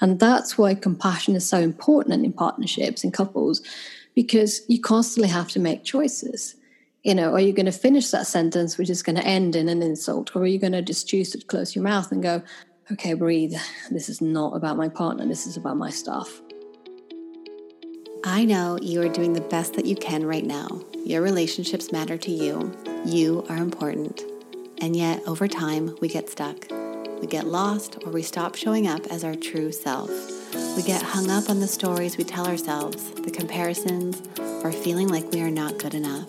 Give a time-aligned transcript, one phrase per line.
[0.00, 3.62] And that's why compassion is so important in partnerships and couples,
[4.14, 6.54] because you constantly have to make choices.
[7.02, 9.68] You know, are you going to finish that sentence, which is going to end in
[9.68, 12.42] an insult, or are you going to just choose to close your mouth and go,
[12.92, 13.54] okay, breathe.
[13.90, 16.40] This is not about my partner, this is about my stuff.
[18.24, 20.82] I know you are doing the best that you can right now.
[21.04, 22.76] Your relationships matter to you.
[23.04, 24.22] You are important.
[24.80, 26.68] And yet, over time, we get stuck.
[27.20, 30.10] We get lost or we stop showing up as our true self.
[30.76, 35.30] We get hung up on the stories we tell ourselves, the comparisons, or feeling like
[35.32, 36.28] we are not good enough.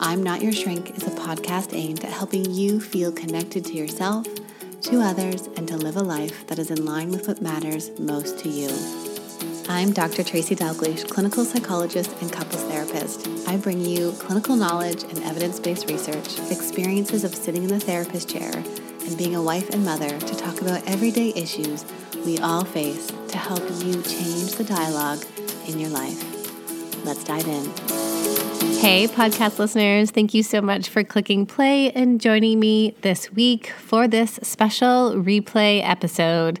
[0.00, 4.26] I'm Not Your Shrink is a podcast aimed at helping you feel connected to yourself,
[4.82, 8.38] to others, and to live a life that is in line with what matters most
[8.40, 8.70] to you.
[9.68, 10.22] I'm Dr.
[10.22, 13.28] Tracy Dalgleish, clinical psychologist and couples therapist.
[13.48, 18.30] I bring you clinical knowledge and evidence based research, experiences of sitting in the therapist
[18.30, 18.64] chair,
[19.08, 21.82] and being a wife and mother to talk about everyday issues
[22.26, 25.24] we all face to help you change the dialogue
[25.66, 26.22] in your life.
[27.06, 27.64] Let's dive in.
[28.80, 33.68] Hey, podcast listeners, thank you so much for clicking play and joining me this week
[33.78, 36.60] for this special replay episode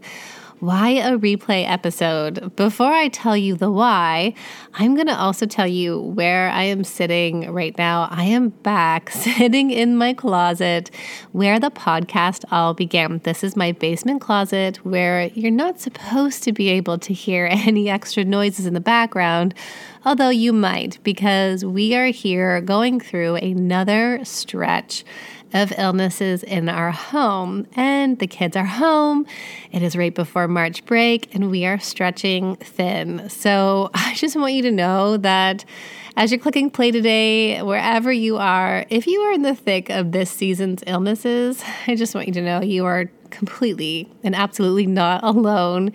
[0.60, 2.54] why a replay episode?
[2.56, 4.34] Before I tell you the why,
[4.74, 8.08] I'm going to also tell you where I am sitting right now.
[8.10, 10.90] I am back sitting in my closet
[11.32, 13.20] where the podcast all began.
[13.24, 17.88] This is my basement closet where you're not supposed to be able to hear any
[17.88, 19.54] extra noises in the background,
[20.04, 25.04] although you might because we are here going through another stretch
[25.52, 27.66] of illnesses in our home.
[27.74, 29.26] And the kids are home.
[29.72, 33.28] It is right before March break, and we are stretching thin.
[33.28, 35.64] So I just want you to know that
[36.18, 40.10] as you're clicking play today, wherever you are, if you are in the thick of
[40.10, 45.22] this season's illnesses, I just want you to know you are completely and absolutely not
[45.22, 45.92] alone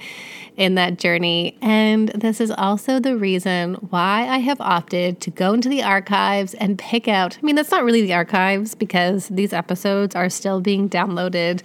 [0.56, 1.58] in that journey.
[1.62, 6.54] And this is also the reason why I have opted to go into the archives
[6.54, 7.38] and pick out.
[7.38, 11.64] I mean, that's not really the archives because these episodes are still being downloaded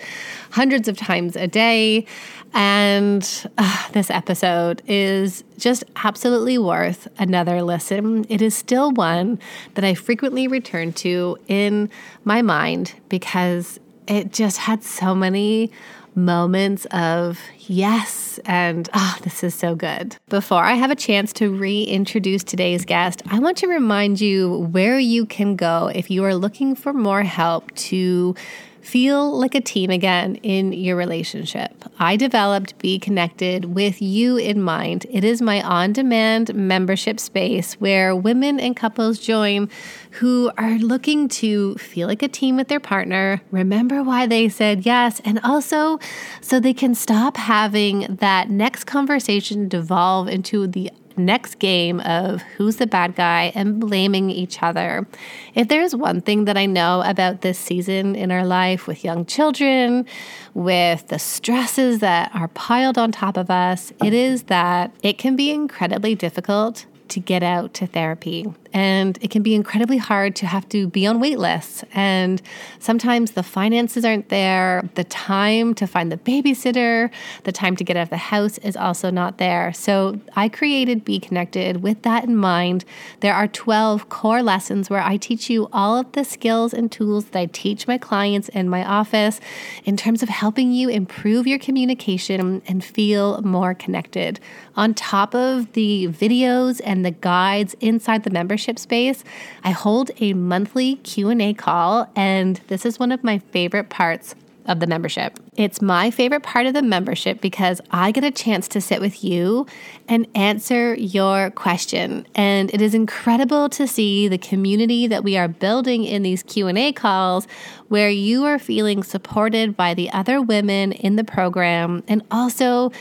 [0.50, 2.06] hundreds of times a day.
[2.54, 8.24] And uh, this episode is just absolutely worth another listen.
[8.28, 9.38] It is still one
[9.74, 11.90] that I frequently return to in
[12.24, 15.70] my mind because it just had so many
[16.14, 20.16] moments of yes and oh, this is so good.
[20.28, 24.98] Before I have a chance to reintroduce today's guest, I want to remind you where
[24.98, 28.34] you can go if you are looking for more help to
[28.80, 31.84] feel like a team again in your relationship.
[31.98, 35.06] I developed Be Connected with you in mind.
[35.10, 39.68] It is my on demand membership space where women and couples join
[40.12, 44.86] who are looking to feel like a team with their partner, remember why they said
[44.86, 45.98] yes, and also
[46.40, 52.76] so they can stop having that next conversation devolve into the next game of who's
[52.76, 55.06] the bad guy and blaming each other.
[55.54, 59.26] If there's one thing that I know about this season in our life with young
[59.26, 60.06] children,
[60.54, 65.36] with the stresses that are piled on top of us, it is that it can
[65.36, 68.46] be incredibly difficult to get out to therapy.
[68.72, 71.84] And it can be incredibly hard to have to be on wait lists.
[71.94, 72.42] And
[72.78, 74.88] sometimes the finances aren't there.
[74.94, 77.10] The time to find the babysitter,
[77.44, 79.72] the time to get out of the house is also not there.
[79.72, 82.84] So I created Be Connected with that in mind.
[83.20, 87.26] There are 12 core lessons where I teach you all of the skills and tools
[87.26, 89.40] that I teach my clients in my office
[89.84, 94.40] in terms of helping you improve your communication and feel more connected.
[94.76, 99.24] On top of the videos and the guides inside the membership, membership space,
[99.62, 104.34] I hold a monthly Q&A call and this is one of my favorite parts
[104.64, 105.38] of the membership.
[105.56, 109.22] It's my favorite part of the membership because I get a chance to sit with
[109.22, 109.66] you
[110.08, 112.26] and answer your question.
[112.34, 116.92] And it is incredible to see the community that we are building in these Q&A
[116.92, 117.46] calls
[117.88, 122.92] where you are feeling supported by the other women in the program and also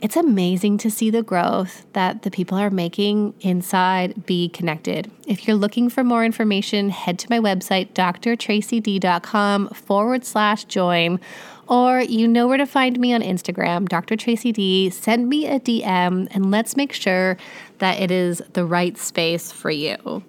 [0.00, 5.10] it's amazing to see the growth that the people are making inside Be Connected.
[5.26, 11.20] If you're looking for more information, head to my website, drtracyd.com forward slash join,
[11.66, 14.16] or you know where to find me on Instagram, Dr.
[14.16, 14.90] Tracy D.
[14.90, 17.36] Send me a DM and let's make sure
[17.78, 20.22] that it is the right space for you.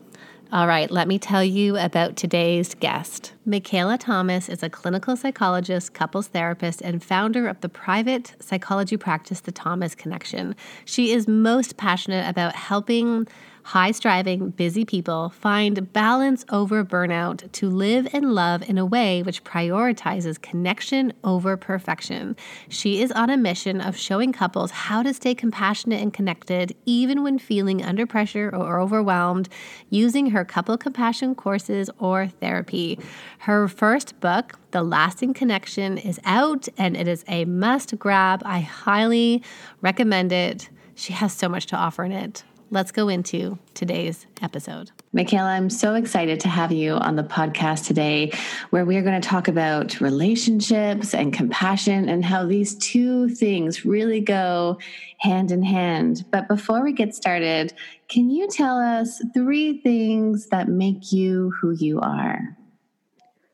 [0.51, 3.33] All right, let me tell you about today's guest.
[3.45, 9.41] Michaela Thomas is a clinical psychologist, couples therapist, and founder of the private psychology practice,
[9.41, 10.55] The Thomas Connection.
[10.85, 13.27] She is most passionate about helping
[13.69, 19.21] high striving, busy people find balance over burnout to live and love in a way
[19.21, 22.35] which prioritizes connection over perfection.
[22.67, 27.21] She is on a mission of showing couples how to stay compassionate and connected even
[27.21, 29.49] when feeling under pressure or overwhelmed
[29.91, 32.97] using her couple compassion courses or therapy.
[33.37, 38.41] Her first book, The Lasting Connection, is out and it is a must grab.
[38.43, 39.43] I highly
[39.81, 40.71] recommend it.
[40.95, 44.91] She has so much to offer in it let's go into today's episode.
[45.13, 48.31] Michaela, I'm so excited to have you on the podcast today,
[48.69, 53.85] where we are going to talk about relationships and compassion and how these two things
[53.85, 54.77] really go
[55.19, 56.25] hand in hand.
[56.31, 57.73] But before we get started,
[58.07, 62.55] can you tell us three things that make you who you are?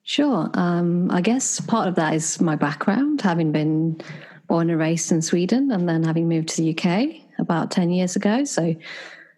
[0.03, 0.50] Sure.
[0.53, 4.01] Um, I guess part of that is my background, having been
[4.47, 8.15] born and raised in Sweden and then having moved to the UK about 10 years
[8.15, 8.43] ago.
[8.43, 8.75] So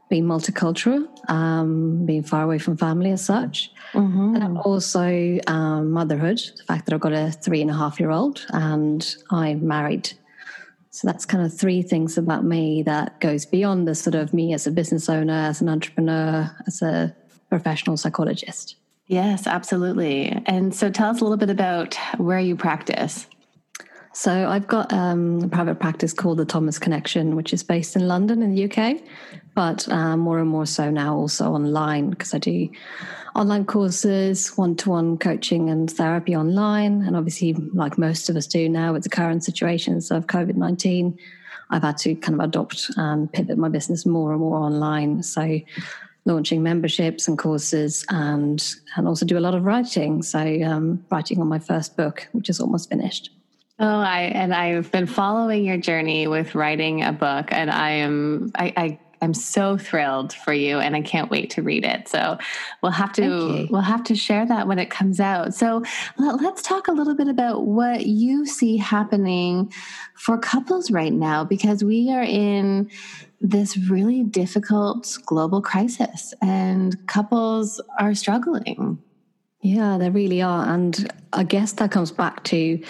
[0.09, 3.71] being multicultural, um, being far away from family as such.
[3.93, 4.35] Mm-hmm.
[4.35, 8.11] And also um, motherhood, the fact that I've got a three and a half year
[8.11, 10.11] old and I'm married.
[10.91, 14.53] So that's kind of three things about me that goes beyond the sort of me
[14.53, 17.15] as a business owner, as an entrepreneur, as a
[17.49, 18.75] professional psychologist.
[19.07, 20.41] Yes, absolutely.
[20.47, 23.27] And so tell us a little bit about where you practice.
[24.17, 28.07] So I've got um, a private practice called the Thomas Connection, which is based in
[28.07, 28.99] London in the UK,
[29.53, 32.67] but uh, more and more so now also online because I do
[33.35, 37.03] online courses, one to one coaching and therapy online.
[37.03, 41.15] And obviously, like most of us do now with the current situations of COVID 19,
[41.69, 45.21] I've had to kind of adopt and pivot my business more and more online.
[45.21, 45.59] So
[46.25, 50.23] launching memberships and courses and and also do a lot of writing.
[50.23, 53.29] So um, writing on my first book, which is almost finished.
[53.79, 58.51] Oh, I and I've been following your journey with writing a book, and I am
[58.55, 62.07] I, I I'm so thrilled for you, and I can't wait to read it.
[62.07, 62.39] So
[62.81, 65.53] we'll have to we'll have to share that when it comes out.
[65.53, 65.83] So
[66.17, 69.71] let, us talk a little bit about what you see happening
[70.15, 72.89] for couples right now, because we are in
[73.41, 78.97] this really difficult global crisis, and couples are struggling.
[79.61, 80.71] Yeah, there really are.
[80.71, 82.81] And I guess that comes back to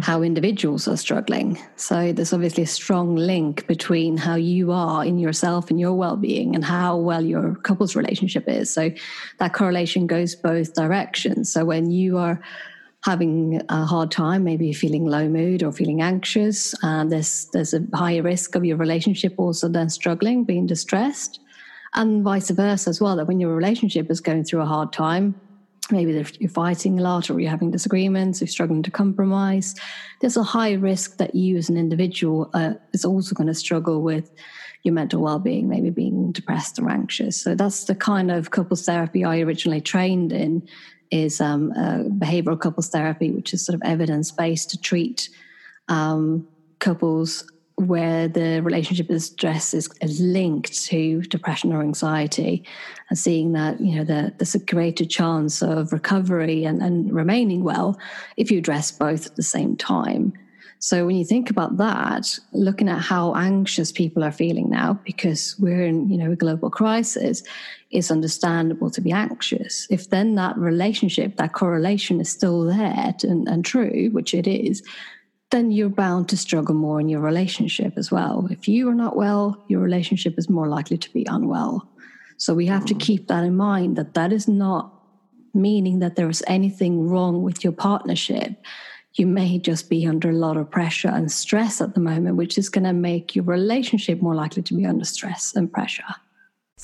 [0.00, 1.58] how individuals are struggling.
[1.76, 6.16] So there's obviously a strong link between how you are in yourself and your well
[6.16, 8.72] being and how well your couple's relationship is.
[8.72, 8.90] So
[9.38, 11.50] that correlation goes both directions.
[11.52, 12.40] So when you are
[13.04, 17.86] having a hard time, maybe feeling low mood or feeling anxious, and there's there's a
[17.94, 21.38] higher risk of your relationship also then struggling, being distressed.
[21.94, 25.40] And vice versa as well, that when your relationship is going through a hard time,
[25.90, 29.74] maybe you're fighting a lot or you're having disagreements, you're struggling to compromise,
[30.20, 34.02] there's a high risk that you as an individual uh, is also going to struggle
[34.02, 34.30] with
[34.82, 37.40] your mental well-being, maybe being depressed or anxious.
[37.40, 40.66] So that's the kind of couples therapy I originally trained in
[41.10, 45.28] is um, uh, behavioral couples therapy, which is sort of evidence-based to treat
[45.88, 46.46] um,
[46.78, 52.64] couples where the relationship is stress is, linked to depression or anxiety
[53.10, 57.62] and seeing that you know the, there's a greater chance of recovery and, and remaining
[57.62, 57.98] well
[58.36, 60.32] if you address both at the same time.
[60.78, 65.56] So when you think about that looking at how anxious people are feeling now because
[65.58, 67.42] we're in you know a global crisis
[67.90, 69.86] it's understandable to be anxious.
[69.90, 74.82] If then that relationship that correlation is still there and, and true which it is
[75.50, 78.48] then you're bound to struggle more in your relationship as well.
[78.50, 81.88] If you are not well, your relationship is more likely to be unwell.
[82.36, 83.00] So we have to mm.
[83.00, 84.92] keep that in mind that that is not
[85.54, 88.62] meaning that there is anything wrong with your partnership.
[89.14, 92.58] You may just be under a lot of pressure and stress at the moment, which
[92.58, 96.04] is going to make your relationship more likely to be under stress and pressure.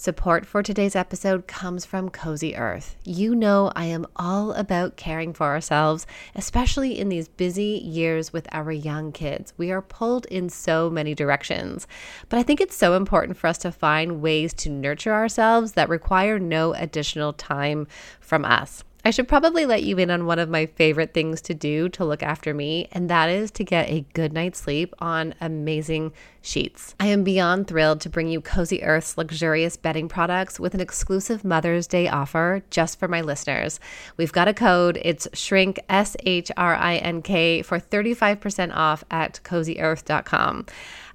[0.02, 2.97] Support for today's episode comes from Cozy Earth.
[3.04, 8.49] You know, I am all about caring for ourselves, especially in these busy years with
[8.50, 9.54] our young kids.
[9.56, 11.87] We are pulled in so many directions.
[12.28, 15.88] But I think it's so important for us to find ways to nurture ourselves that
[15.88, 17.87] require no additional time
[18.18, 18.82] from us.
[19.04, 22.04] I should probably let you in on one of my favorite things to do to
[22.04, 26.94] look after me, and that is to get a good night's sleep on amazing sheets.
[27.00, 31.44] I am beyond thrilled to bring you Cozy Earth's luxurious bedding products with an exclusive
[31.44, 33.80] Mother's Day offer just for my listeners.
[34.16, 39.02] We've got a code, it's shrink, S H R I N K, for 35% off
[39.11, 40.66] at cozyearth.com.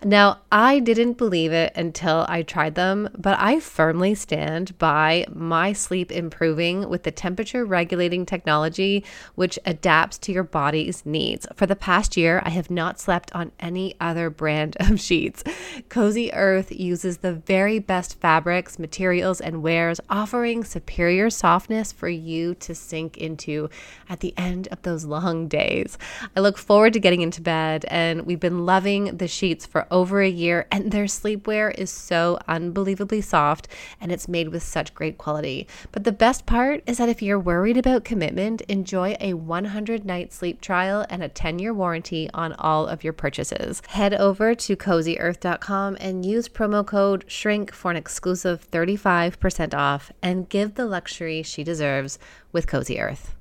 [0.04, 5.74] Now, I didn't believe it until I tried them, but I firmly stand by my
[5.74, 11.48] sleep improving with the temperature regulating technology, which adapts to your body's needs.
[11.56, 15.44] For the past year, I have not slept on any other brand of sheets.
[15.90, 22.54] Cozy Earth uses the very best fabrics, materials, and wares, offering superior softness for you
[22.56, 23.68] to sink into
[24.10, 25.98] at the end of those long days.
[26.36, 30.22] I look forward to getting into bed, and we've been loving the sheets for over
[30.22, 33.68] a year, and their sleepwear is so unbelievably soft
[34.00, 35.68] and it's made with such great quality.
[35.92, 40.34] But the best part is that if you're worried about commitment, enjoy a 100 night
[40.34, 43.82] sleep trial and a 10 year warranty on all of your purchases.
[43.88, 50.50] Head over to cozyearth.com and use promo code SHRINK for an exclusive 35% off and
[50.50, 52.20] give the luxury she deserves
[52.52, 53.37] with Cozy Earth.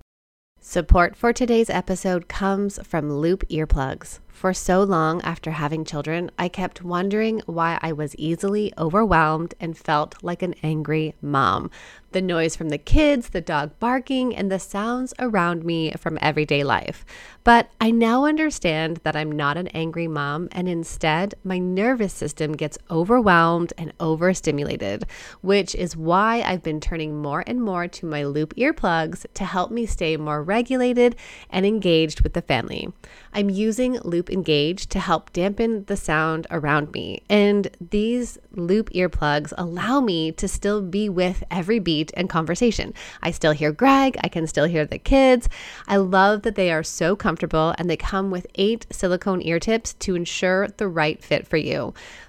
[0.68, 4.18] Support for today's episode comes from Loop Earplugs.
[4.26, 9.78] For so long after having children, I kept wondering why I was easily overwhelmed and
[9.78, 11.70] felt like an angry mom.
[12.16, 16.64] The noise from the kids, the dog barking, and the sounds around me from everyday
[16.64, 17.04] life.
[17.44, 22.52] But I now understand that I'm not an angry mom, and instead, my nervous system
[22.52, 25.04] gets overwhelmed and overstimulated,
[25.42, 29.70] which is why I've been turning more and more to my loop earplugs to help
[29.70, 31.16] me stay more regulated
[31.50, 32.90] and engaged with the family.
[33.34, 37.22] I'm using Loop Engage to help dampen the sound around me.
[37.28, 42.94] And these Loop earplugs allow me to still be with every beat and conversation.
[43.22, 45.48] I still hear Greg, I can still hear the kids.
[45.86, 49.94] I love that they are so comfortable and they come with eight silicone ear tips
[49.94, 51.94] to ensure the right fit for you.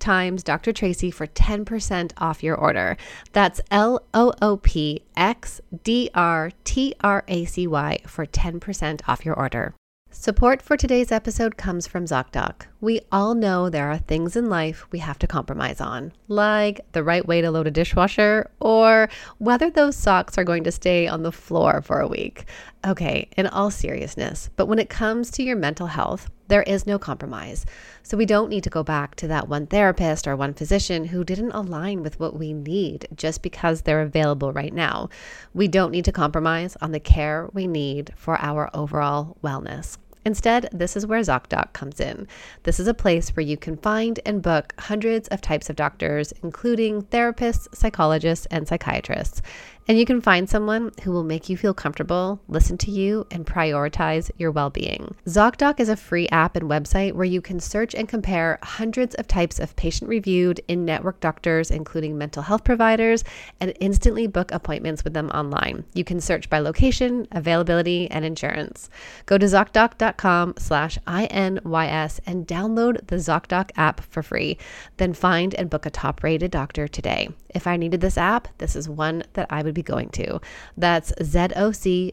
[0.00, 0.72] times Dr.
[0.72, 2.96] Tracy for 10% off your order.
[3.32, 9.00] That's L O O P X D R T R A C Y for 10%
[9.06, 9.74] off your order.
[10.12, 12.66] Support for today's episode comes from ZocDoc.
[12.80, 17.04] We all know there are things in life we have to compromise on, like the
[17.04, 21.22] right way to load a dishwasher or whether those socks are going to stay on
[21.22, 22.44] the floor for a week.
[22.84, 26.98] Okay, in all seriousness, but when it comes to your mental health, there is no
[26.98, 27.64] compromise.
[28.02, 31.24] So we don't need to go back to that one therapist or one physician who
[31.24, 35.08] didn't align with what we need just because they're available right now.
[35.54, 39.96] We don't need to compromise on the care we need for our overall wellness.
[40.24, 42.28] Instead, this is where ZocDoc comes in.
[42.64, 46.32] This is a place where you can find and book hundreds of types of doctors,
[46.42, 49.40] including therapists, psychologists, and psychiatrists.
[49.88, 53.44] And you can find someone who will make you feel comfortable, listen to you, and
[53.44, 55.16] prioritize your well being.
[55.26, 59.26] ZocDoc is a free app and website where you can search and compare hundreds of
[59.26, 63.24] types of patient reviewed in network doctors, including mental health providers,
[63.60, 65.84] and instantly book appointments with them online.
[65.92, 68.90] You can search by location, availability, and insurance.
[69.26, 74.58] Go to ZocDoc.com slash INYS and download the ZocDoc app for free.
[74.98, 77.28] Then find and book a top rated doctor today.
[77.54, 80.40] If I needed this app, this is one that I would be going to.
[80.76, 82.10] That's zocdoc.com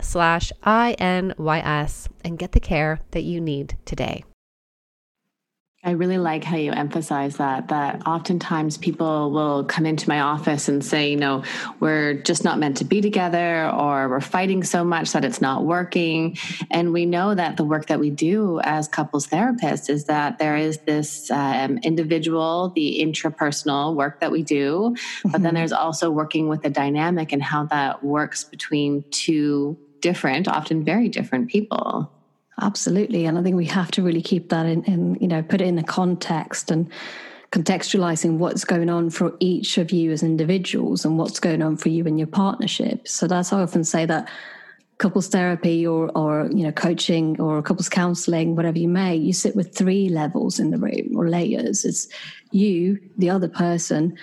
[0.00, 4.24] slash INYS and get the care that you need today.
[5.82, 10.68] I really like how you emphasize that, that oftentimes people will come into my office
[10.68, 11.42] and say, you know,
[11.80, 15.64] we're just not meant to be together or we're fighting so much that it's not
[15.64, 16.36] working.
[16.70, 20.54] And we know that the work that we do as couples therapists is that there
[20.54, 25.42] is this um, individual, the intrapersonal work that we do, but mm-hmm.
[25.42, 30.84] then there's also working with the dynamic and how that works between two different, often
[30.84, 32.12] very different people.
[32.60, 33.26] Absolutely.
[33.26, 35.66] And I think we have to really keep that in, in, you know, put it
[35.66, 36.90] in a context and
[37.52, 41.88] contextualizing what's going on for each of you as individuals and what's going on for
[41.88, 43.08] you in your partnership.
[43.08, 44.28] So that's how I often say that
[45.00, 49.56] couples therapy or or you know coaching or couples counseling whatever you may you sit
[49.56, 52.06] with three levels in the room or layers it's
[52.50, 54.14] you the other person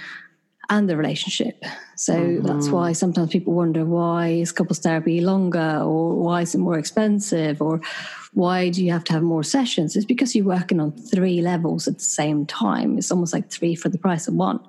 [0.69, 1.63] and the relationship
[1.95, 2.45] so mm-hmm.
[2.45, 6.77] that's why sometimes people wonder why is couples therapy longer or why is it more
[6.77, 7.81] expensive or
[8.37, 9.95] why do you have to have more sessions?
[9.95, 12.99] It's because you're working on three levels at the same time.
[12.99, 14.59] It's almost like three for the price of one.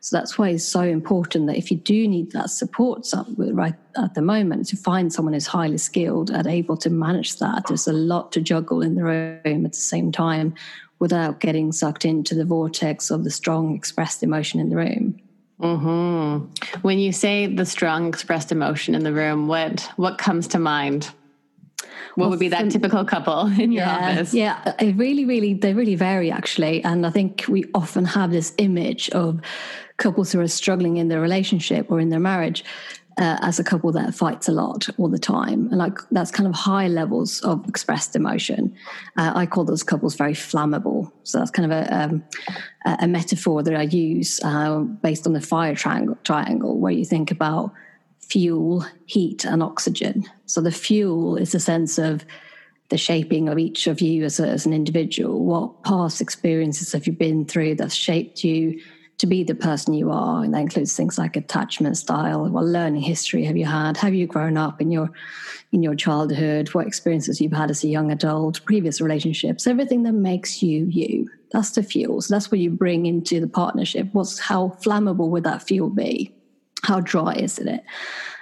[0.00, 3.06] So that's why it's so important that if you do need that support
[3.36, 7.66] right at the moment, to find someone who's highly skilled and able to manage that.
[7.68, 10.54] There's a lot to juggle in the room at the same time
[10.98, 15.20] without getting sucked into the vortex of the strong expressed emotion in the room.
[15.60, 16.78] Mm-hmm.
[16.80, 21.10] When you say the strong expressed emotion in the room, what what comes to mind?
[22.14, 24.34] What would be that typical couple in your yeah, office?
[24.34, 26.82] Yeah, it really, really, they really vary actually.
[26.84, 29.40] And I think we often have this image of
[29.96, 32.64] couples who are struggling in their relationship or in their marriage
[33.18, 35.68] uh, as a couple that fights a lot all the time.
[35.68, 38.74] And like that's kind of high levels of expressed emotion.
[39.16, 41.10] Uh, I call those couples very flammable.
[41.24, 42.24] So that's kind of a, um,
[43.00, 47.30] a metaphor that I use uh, based on the fire triangle, triangle, where you think
[47.30, 47.72] about
[48.28, 50.24] fuel, heat, and oxygen.
[50.46, 52.24] So the fuel is a sense of
[52.90, 55.44] the shaping of each of you as, a, as an individual.
[55.44, 58.80] What past experiences have you been through that shaped you
[59.18, 60.42] to be the person you are?
[60.42, 62.48] And that includes things like attachment style.
[62.48, 63.96] What learning history have you had?
[63.98, 65.10] Have you grown up in your
[65.70, 66.68] in your childhood?
[66.68, 68.64] What experiences you've had as a young adult?
[68.64, 69.66] Previous relationships?
[69.66, 71.28] Everything that makes you you.
[71.52, 72.22] That's the fuel.
[72.22, 74.08] So that's what you bring into the partnership.
[74.12, 76.34] What's how flammable would that fuel be?
[76.82, 77.84] How dry is it?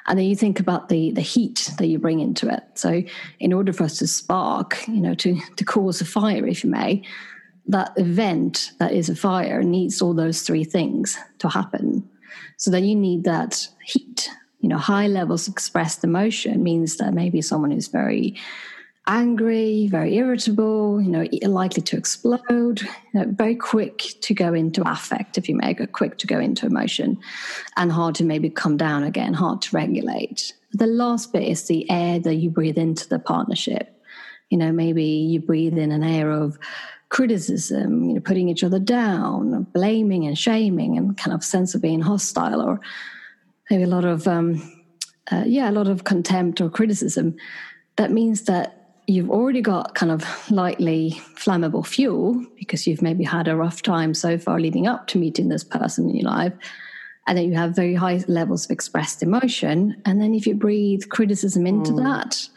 [0.08, 2.62] And then you think about the the heat that you bring into it.
[2.74, 3.02] So
[3.40, 6.70] in order for us to spark, you know, to to cause a fire, if you
[6.70, 7.02] may,
[7.66, 12.08] that event that is a fire needs all those three things to happen.
[12.56, 14.30] So then you need that heat.
[14.60, 18.36] You know, high levels of expressed emotion means that maybe someone is very
[19.06, 24.82] angry, very irritable, you know, likely to explode, you know, very quick to go into
[24.88, 27.16] affect, if you may, go quick to go into emotion,
[27.76, 30.52] and hard to maybe come down again, hard to regulate.
[30.72, 33.92] The last bit is the air that you breathe into the partnership.
[34.50, 36.58] You know, maybe you breathe in an air of
[37.08, 41.82] criticism, you know, putting each other down, blaming and shaming, and kind of sense of
[41.82, 42.80] being hostile, or
[43.70, 44.60] maybe a lot of, um,
[45.30, 47.36] uh, yeah, a lot of contempt or criticism.
[47.96, 48.75] That means that
[49.06, 54.14] you've already got kind of lightly flammable fuel because you've maybe had a rough time
[54.14, 56.52] so far leading up to meeting this person in your life.
[57.26, 60.00] And then you have very high levels of expressed emotion.
[60.04, 62.04] And then if you breathe criticism into mm.
[62.04, 62.48] that,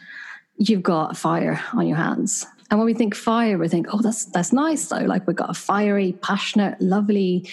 [0.58, 2.46] you've got fire on your hands.
[2.70, 4.98] And when we think fire, we think, oh, that's that's nice though.
[4.98, 7.48] Like we've got a fiery, passionate, lovely,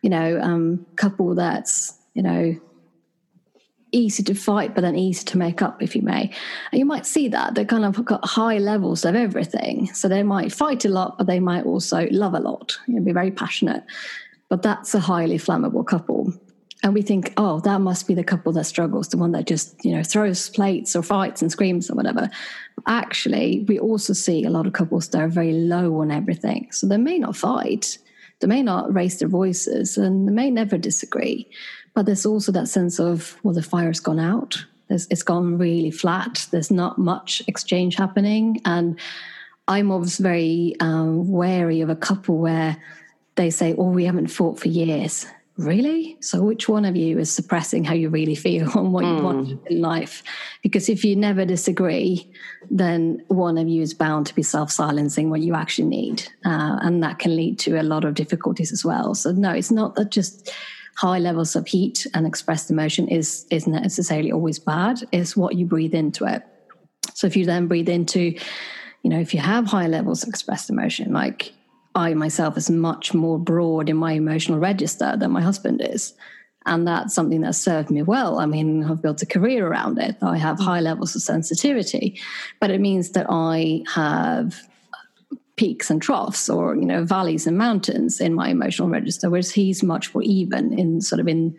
[0.00, 2.58] you know, um, couple that's, you know,
[3.94, 6.30] easy to fight, but then easy to make up, if you may.
[6.72, 9.86] And you might see that they kind of got high levels of everything.
[9.94, 13.02] So they might fight a lot, but they might also love a lot, you know,
[13.02, 13.84] be very passionate.
[14.48, 16.32] But that's a highly flammable couple.
[16.82, 19.82] And we think, oh, that must be the couple that struggles, the one that just,
[19.84, 22.28] you know, throws plates or fights and screams or whatever.
[22.86, 26.68] Actually, we also see a lot of couples that are very low on everything.
[26.72, 27.96] So they may not fight,
[28.40, 31.48] they may not raise their voices, and they may never disagree.
[31.94, 34.64] But there's also that sense of, well, the fire's gone out.
[34.88, 36.46] There's, it's gone really flat.
[36.50, 38.60] There's not much exchange happening.
[38.64, 38.98] And
[39.68, 42.76] I'm always very um, wary of a couple where
[43.36, 45.26] they say, oh, we haven't fought for years.
[45.56, 46.16] Really?
[46.20, 49.16] So, which one of you is suppressing how you really feel and what mm.
[49.16, 49.66] you want hmm.
[49.68, 50.24] in life?
[50.62, 52.28] Because if you never disagree,
[52.70, 56.24] then one of you is bound to be self silencing what you actually need.
[56.44, 59.14] Uh, and that can lead to a lot of difficulties as well.
[59.14, 60.50] So, no, it's not that just
[60.96, 65.00] high levels of heat and expressed emotion is isn't necessarily always bad.
[65.12, 66.42] It's what you breathe into it.
[67.14, 68.36] So if you then breathe into,
[69.02, 71.52] you know, if you have high levels of expressed emotion, like
[71.94, 76.14] I myself is much more broad in my emotional register than my husband is.
[76.66, 78.38] And that's something that served me well.
[78.38, 80.16] I mean, I've built a career around it.
[80.22, 82.18] I have high levels of sensitivity,
[82.58, 84.62] but it means that I have
[85.56, 89.82] peaks and troughs or you know valleys and mountains in my emotional register whereas he's
[89.82, 91.56] much more even in sort of in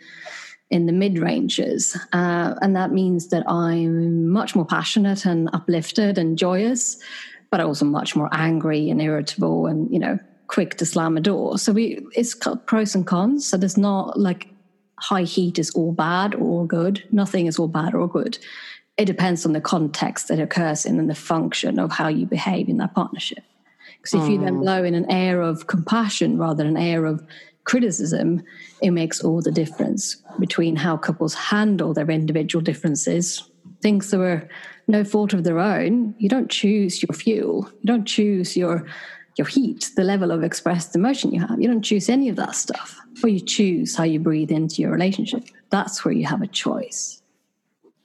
[0.72, 6.18] in the mid ranges uh, and that means that i'm much more passionate and uplifted
[6.18, 6.98] and joyous
[7.52, 11.58] but also much more angry and irritable and you know quick to slam a door.
[11.58, 13.48] So we it's pros and cons.
[13.48, 14.48] So there's not like
[15.00, 17.04] high heat is all bad or all good.
[17.12, 18.38] Nothing is all bad or good.
[18.98, 22.70] It depends on the context that occurs in and the function of how you behave
[22.70, 23.44] in that partnership
[24.06, 24.34] because if mm.
[24.34, 27.26] you then blow in an air of compassion rather than an air of
[27.64, 28.44] criticism,
[28.84, 33.50] it makes all the difference between how couples handle their individual differences.
[33.82, 34.48] Things that were
[34.88, 36.14] no fault of their own.
[36.20, 37.68] You don't choose your fuel.
[37.82, 38.86] You don't choose your
[39.38, 41.60] your heat, the level of expressed emotion you have.
[41.60, 43.02] You don't choose any of that stuff.
[43.22, 45.44] but you choose how you breathe into your relationship.
[45.72, 47.22] That's where you have a choice.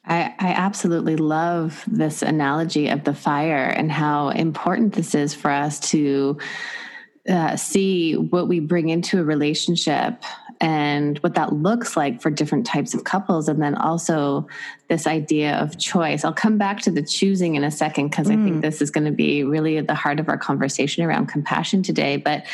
[0.05, 5.51] I, I, absolutely love this analogy of the fire and how important this is for
[5.51, 6.39] us to
[7.29, 10.23] uh, see what we bring into a relationship
[10.61, 13.49] and what that looks like for different types of couples.
[13.49, 14.47] And then also
[14.89, 16.25] this idea of choice.
[16.25, 18.33] I'll come back to the choosing in a second because mm.
[18.33, 18.63] I think mm.
[18.63, 22.17] this is going to be really at the heart of our conversation around compassion today.
[22.17, 22.45] But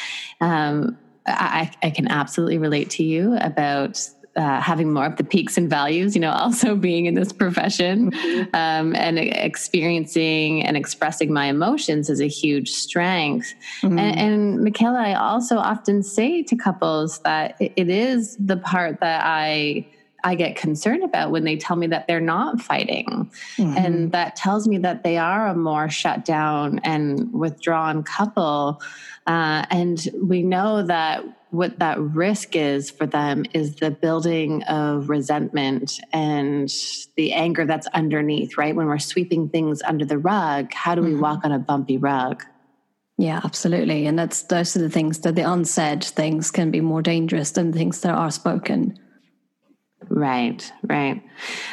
[0.41, 5.57] um, I, I, can absolutely relate to you about uh, having more of the peaks
[5.57, 8.55] and values, you know, also being in this profession mm-hmm.
[8.55, 13.55] um, and experiencing and expressing my emotions is a huge strength.
[13.83, 13.99] Mm-hmm.
[13.99, 19.23] And, and Michaela, I also often say to couples that it, is the part that
[19.25, 19.87] I
[20.25, 23.31] I get concerned about when they tell me that they're not fighting.
[23.59, 23.77] Mm-hmm.
[23.79, 28.83] And that tells me that they are a more shut down and withdrawn couple.
[29.29, 31.23] Uh, and we know that
[31.57, 36.73] what that risk is for them is the building of resentment and
[37.17, 38.77] the anger that's underneath, right?
[38.77, 41.21] When we're sweeping things under the rug, how do we mm-hmm.
[41.21, 42.45] walk on a bumpy rug?
[43.19, 44.07] Yeah, absolutely.
[44.07, 47.73] And that's those are the things that the unsaid things can be more dangerous than
[47.73, 48.99] things that are spoken.
[50.09, 51.21] Right, right.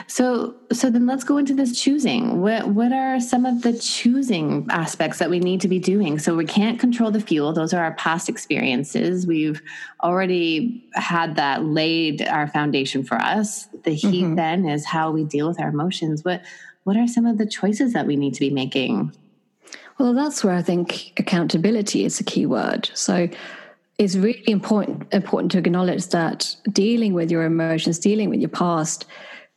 [0.08, 2.42] So so then let's go into this choosing.
[2.42, 6.18] What what are some of the choosing aspects that we need to be doing?
[6.18, 7.54] So we can't control the fuel.
[7.54, 9.28] Those are our past experiences.
[9.28, 9.62] We've
[10.04, 13.68] already had that laid our foundation for us.
[13.84, 14.36] The heat mm-hmm.
[14.36, 16.24] then is how we deal with our emotions.
[16.24, 16.42] What
[16.86, 19.14] what are some of the choices that we need to be making?
[20.00, 22.90] Well, that's where I think accountability is a key word.
[22.96, 23.30] So
[23.98, 29.06] it's really important important to acknowledge that dealing with your emotions, dealing with your past,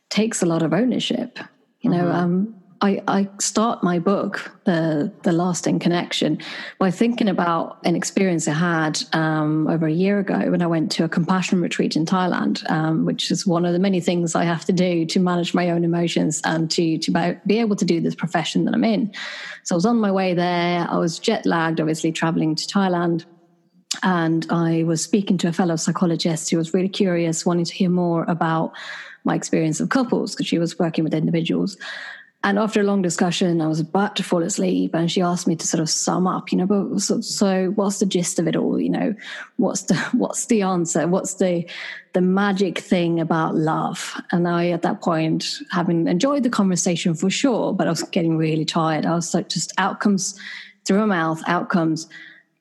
[0.09, 1.39] takes a lot of ownership.
[1.81, 2.15] You know, mm-hmm.
[2.15, 6.39] um, I, I start my book, the the lasting connection,
[6.77, 10.91] by thinking about an experience I had um, over a year ago when I went
[10.93, 14.43] to a compassion retreat in Thailand, um, which is one of the many things I
[14.43, 17.99] have to do to manage my own emotions and to to be able to do
[17.99, 19.11] this profession that I'm in.
[19.63, 20.87] So I was on my way there.
[20.87, 23.25] I was jet lagged, obviously traveling to Thailand
[24.03, 27.89] and I was speaking to a fellow psychologist who was really curious, wanting to hear
[27.89, 28.73] more about
[29.23, 31.77] my experience of couples because she was working with individuals.
[32.43, 35.55] And after a long discussion, I was about to fall asleep, and she asked me
[35.55, 38.55] to sort of sum up, you know, but so, so what's the gist of it
[38.55, 38.79] all?
[38.79, 39.15] You know,
[39.57, 41.07] what's the what's the answer?
[41.07, 41.67] What's the
[42.13, 44.21] the magic thing about love?
[44.31, 48.37] And I, at that point, having enjoyed the conversation for sure, but I was getting
[48.37, 49.05] really tired.
[49.05, 50.39] I was like, just outcomes
[50.85, 52.07] through my mouth, outcomes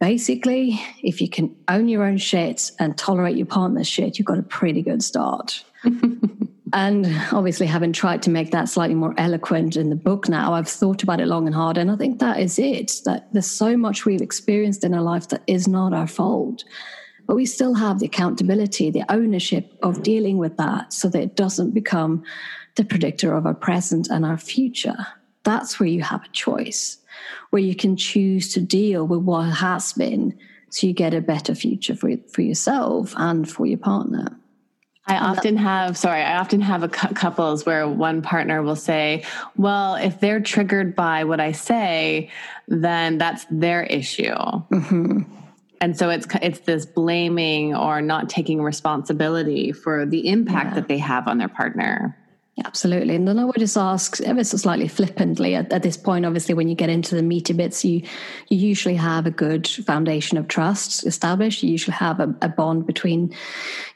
[0.00, 4.38] basically, if you can own your own shit and tolerate your partner's shit, you've got
[4.38, 5.64] a pretty good start.
[6.72, 10.68] and obviously, having tried to make that slightly more eloquent in the book now, I've
[10.68, 11.78] thought about it long and hard.
[11.78, 15.28] And I think that is it that there's so much we've experienced in our life
[15.28, 16.64] that is not our fault.
[17.26, 21.34] But we still have the accountability, the ownership of dealing with that so that it
[21.34, 22.22] doesn't become
[22.76, 25.06] the predictor of our present and our future.
[25.42, 26.98] That's where you have a choice
[27.50, 30.38] where you can choose to deal with what has been
[30.70, 34.38] so you get a better future for, for yourself and for your partner.
[35.08, 39.24] I often have, sorry, I often have a cu- couples where one partner will say,
[39.56, 42.30] well, if they're triggered by what I say,
[42.66, 44.34] then that's their issue.
[44.34, 45.22] Mm-hmm.
[45.80, 50.74] And so it's it's this blaming or not taking responsibility for the impact yeah.
[50.74, 52.16] that they have on their partner.
[52.64, 53.14] Absolutely.
[53.14, 56.54] And then I would just ask ever so slightly flippantly at, at, this point, obviously,
[56.54, 58.00] when you get into the meaty bits, you
[58.48, 61.62] you usually have a good foundation of trust established.
[61.62, 63.34] You usually have a, a bond between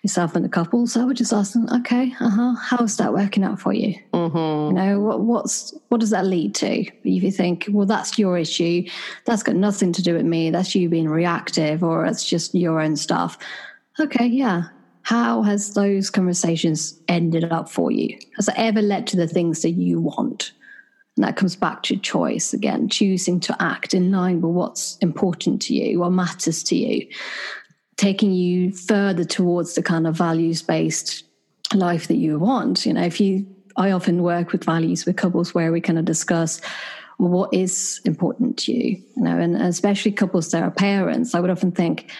[0.02, 0.86] yourself and the couple.
[0.86, 3.94] So I would just ask them, okay, uh-huh, how's that working out for you?
[4.12, 4.36] Mm-hmm.
[4.36, 6.82] You know, what, what's what does that lead to?
[6.82, 8.86] If you think, well, that's your issue,
[9.24, 12.78] that's got nothing to do with me, that's you being reactive, or it's just your
[12.80, 13.38] own stuff.
[13.98, 14.64] Okay, yeah,
[15.02, 18.18] how has those conversations ended up for you?
[18.36, 20.52] Has it ever led to the things that you want?
[21.16, 25.60] And that comes back to choice again, choosing to act in line with what's important
[25.62, 27.08] to you, what matters to you,
[27.96, 31.24] taking you further towards the kind of values based
[31.74, 32.86] life that you want.
[32.86, 36.04] You know, if you, I often work with values with couples where we kind of
[36.04, 36.60] discuss
[37.18, 41.50] what is important to you, you know, and especially couples that are parents, I would
[41.50, 42.10] often think,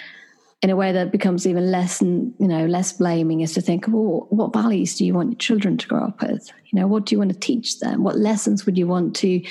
[0.63, 3.87] in a way that becomes even less and you know less blaming is to think
[3.89, 6.51] well what values do you want your children to grow up with?
[6.67, 8.05] You know what do you want to teach them?
[8.05, 9.43] What lessons would you want to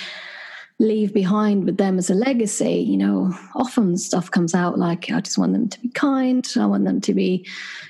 [0.80, 5.20] leave behind with them as a legacy, you know, often stuff comes out like, I
[5.20, 6.48] just want them to be kind.
[6.58, 7.46] I want them to be,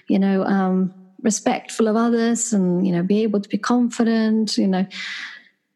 [0.07, 4.67] you know, um, respectful of others and, you know, be able to be confident, you
[4.67, 4.87] know,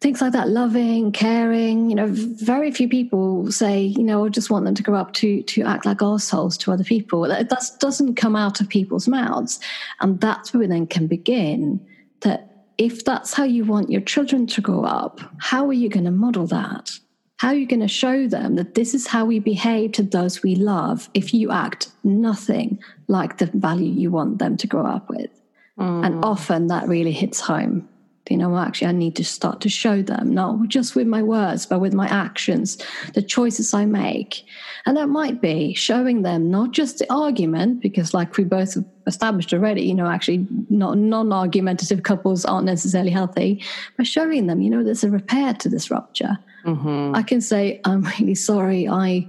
[0.04, 1.90] things like that, loving, caring.
[1.90, 5.14] You know, very few people say, you know, I just want them to grow up
[5.14, 7.22] to to act like assholes to other people.
[7.22, 9.60] That, that doesn't come out of people's mouths.
[10.02, 11.80] And that's where we then can begin
[12.20, 16.06] that if that's how you want your children to grow up, how are you going
[16.06, 16.92] to model that?
[17.38, 20.44] How are you going to show them that this is how we behave to those
[20.44, 25.10] we love if you act nothing like the value you want them to grow up
[25.10, 25.32] with?
[25.80, 26.06] Mm.
[26.06, 27.88] And often that really hits home.
[28.30, 31.66] You know, actually, I need to start to show them, not just with my words,
[31.66, 32.78] but with my actions,
[33.16, 34.46] the choices I make.
[34.86, 39.54] And that might be showing them not just the argument, because, like we both established
[39.54, 43.62] already, you know, actually not non-argumentative couples aren't necessarily healthy,
[43.98, 46.40] but showing them, you know, there's a repair to this rupture.
[46.66, 47.14] Mm-hmm.
[47.14, 48.88] I can say, I'm really sorry.
[48.88, 49.28] I,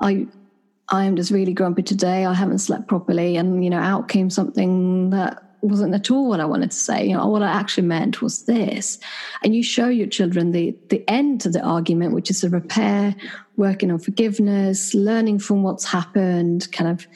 [0.00, 0.26] I,
[0.88, 2.26] I am just really grumpy today.
[2.26, 6.40] I haven't slept properly, and you know, out came something that wasn't at all what
[6.40, 7.06] I wanted to say.
[7.06, 8.98] You know, what I actually meant was this.
[9.42, 13.14] And you show your children the the end to the argument, which is a repair,
[13.56, 17.06] working on forgiveness, learning from what's happened, kind of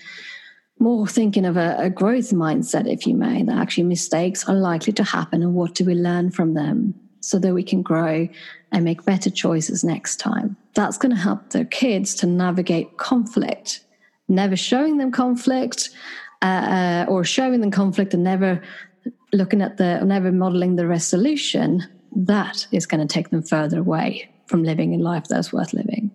[0.79, 4.93] more thinking of a, a growth mindset, if you may, that actually mistakes are likely
[4.93, 8.29] to happen and what do we learn from them so that we can grow
[8.73, 10.57] and make better choices next time.
[10.75, 13.81] That's going to help their kids to navigate conflict,
[14.29, 15.91] never showing them conflict
[16.43, 18.63] uh, or showing them conflict and never
[19.33, 21.83] looking at the, never modeling the resolution.
[22.15, 26.11] That is going to take them further away from living a life that's worth living.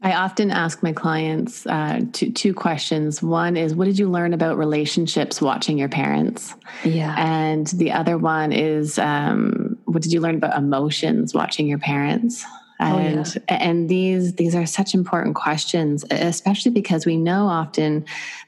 [0.00, 3.20] I often ask my clients uh, two, two questions.
[3.20, 6.54] One is, what did you learn about relationships watching your parents?
[6.84, 7.16] Yeah.
[7.18, 12.44] And the other one is, um, what did you learn about emotions watching your parents?
[12.80, 13.56] And oh, yeah.
[13.60, 18.04] and these these are such important questions, especially because we know often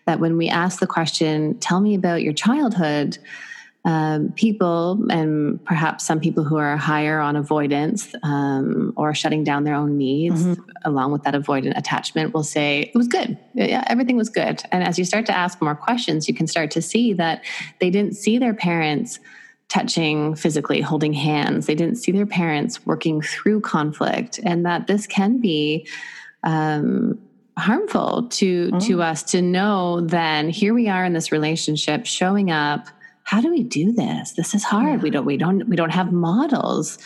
[0.06, 3.18] that when we ask the question, "Tell me about your childhood,"
[3.84, 9.64] um, people, and perhaps some people who are higher on avoidance um, or shutting down
[9.64, 10.62] their own needs, mm-hmm.
[10.84, 13.38] along with that avoidant attachment, will say, It was good.
[13.54, 14.62] Yeah, everything was good.
[14.70, 17.42] And as you start to ask more questions, you can start to see that
[17.78, 19.18] they didn't see their parents
[19.70, 21.64] touching physically, holding hands.
[21.64, 25.86] They didn't see their parents working through conflict, and that this can be.
[26.42, 27.18] Um,
[27.58, 28.86] harmful to mm.
[28.86, 32.86] to us to know then here we are in this relationship showing up
[33.30, 34.32] how do we do this?
[34.32, 34.98] This is hard.
[34.98, 35.02] Yeah.
[35.02, 36.98] We don't we don't we don't have models.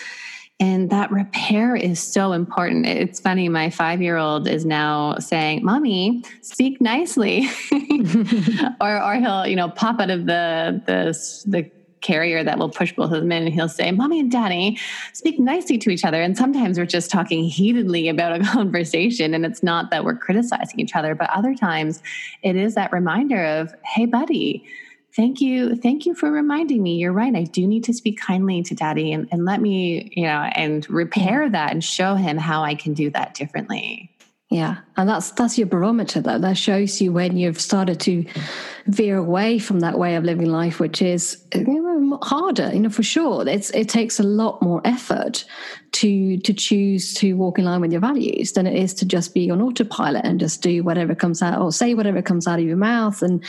[0.60, 2.86] And that repair is so important.
[2.86, 7.48] It's funny, my five year old is now saying, Mommy, speak nicely.
[8.80, 11.70] or or he'll, you know, pop out of the the the
[12.04, 14.78] carrier that will push both of them in and he'll say, Mommy and Daddy,
[15.12, 16.22] speak nicely to each other.
[16.22, 20.78] And sometimes we're just talking heatedly about a conversation and it's not that we're criticizing
[20.78, 22.02] each other, but other times
[22.42, 24.64] it is that reminder of, hey buddy,
[25.16, 26.96] thank you thank you for reminding me.
[26.96, 30.24] You're right i do need to speak kindly to daddy and, and let me you
[30.24, 34.13] know and repair that and show him how i can do that differently
[34.54, 36.38] yeah and that's that's your barometer though.
[36.38, 38.24] That shows you when you've started to
[38.86, 42.80] veer away from that way of living life which is uh, you know, harder you
[42.80, 43.46] know for sure.
[43.48, 45.44] It's it takes a lot more effort
[45.92, 49.34] to to choose to walk in line with your values than it is to just
[49.34, 52.64] be on autopilot and just do whatever comes out or say whatever comes out of
[52.64, 53.44] your mouth and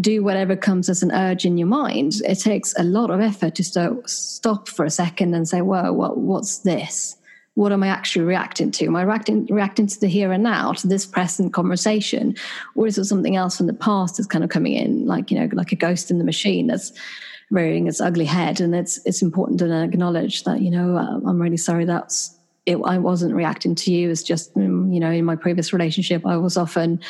[0.00, 2.14] do whatever comes as an urge in your mind.
[2.24, 5.92] It takes a lot of effort to stop stop for a second and say whoa
[5.92, 7.15] what, what's this
[7.56, 8.86] what am I actually reacting to?
[8.86, 12.36] Am I reacting reacting to the here and now, to this present conversation,
[12.74, 15.40] or is it something else from the past that's kind of coming in, like you
[15.40, 16.92] know, like a ghost in the machine that's
[17.50, 18.60] rearing its ugly head?
[18.60, 22.76] And it's it's important to acknowledge that you know uh, I'm really sorry that's it,
[22.84, 24.10] I wasn't reacting to you.
[24.10, 27.00] It's just mm, you know in my previous relationship I was often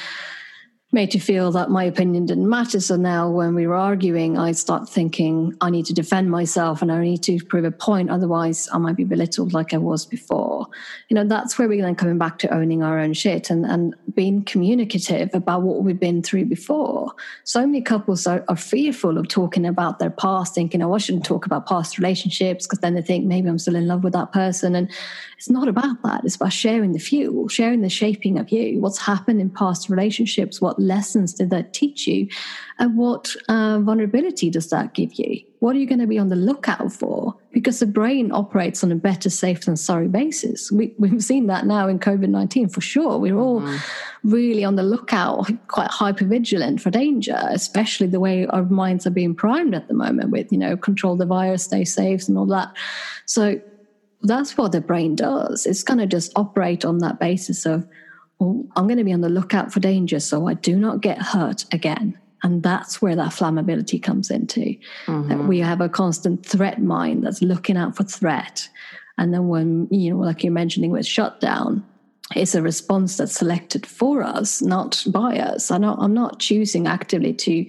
[0.93, 2.79] made you feel that my opinion didn't matter.
[2.79, 6.93] So now when we were arguing, I start thinking I need to defend myself and
[6.93, 8.09] I need to prove a point.
[8.09, 10.69] Otherwise, I might be belittled like I was before.
[11.09, 13.95] You know, that's where we're then coming back to owning our own shit and, and
[14.15, 17.13] being communicative about what we've been through before.
[17.43, 21.27] So many couples are, are fearful of talking about their past, thinking, oh, I shouldn't
[21.27, 24.31] talk about past relationships because then they think maybe I'm still in love with that
[24.33, 24.77] person.
[24.77, 24.89] And
[25.37, 26.25] it's not about that.
[26.25, 30.63] It's about sharing the fuel, sharing the shaping of you, what's happened in past relationships,
[30.63, 32.29] what lessons did that teach you?
[32.79, 35.43] And what uh, vulnerability does that give you?
[35.61, 37.35] What are you going to be on the lookout for?
[37.53, 40.73] Because the brain operates on a better safe than sorry basis.
[40.73, 43.19] We, have seen that now in COVID 19 for sure.
[43.19, 44.31] We're all mm-hmm.
[44.31, 49.11] really on the lookout, quite hyper vigilant for danger, especially the way our minds are
[49.11, 52.47] being primed at the moment with, you know, control the virus, stay safe, and all
[52.47, 52.75] that.
[53.27, 53.61] So
[54.27, 55.67] that's what the brain does.
[55.67, 57.87] It's going to just operate on that basis of,
[58.39, 61.21] well, I'm going to be on the lookout for danger so I do not get
[61.21, 62.19] hurt again.
[62.43, 64.77] And that's where that flammability comes into.
[65.07, 65.29] Mm-hmm.
[65.29, 68.69] That we have a constant threat mind that's looking out for threat.
[69.19, 71.85] And then when, you know, like you're mentioning with shutdown,
[72.35, 75.71] it's a response that's selected for us, not by us.
[75.71, 77.67] I'm not, I'm not choosing actively to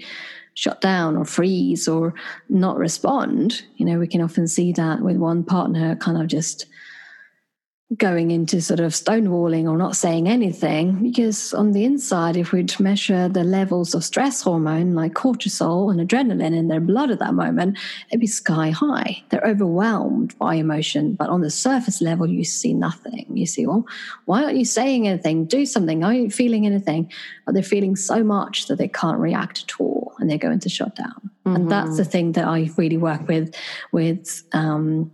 [0.58, 2.15] shut down or freeze or
[2.50, 3.62] not respond.
[3.76, 6.65] You know, we can often see that with one partner kind of just
[7.95, 12.78] going into sort of stonewalling or not saying anything because on the inside if we'd
[12.82, 17.34] measure the levels of stress hormone like cortisol and adrenaline in their blood at that
[17.34, 17.78] moment
[18.10, 19.23] it'd be sky high.
[19.30, 23.26] They're overwhelmed by emotion but on the surface level you see nothing.
[23.34, 23.86] You see well
[24.26, 25.45] why aren't you saying anything?
[25.45, 26.04] Do something.
[26.04, 27.10] Are you feeling anything?
[27.45, 30.67] But they're feeling so much that they can't react at all and they go into
[30.67, 31.32] shutdown.
[31.45, 31.56] Mm-hmm.
[31.56, 33.56] and that's the thing that i really work with
[33.93, 35.10] with um,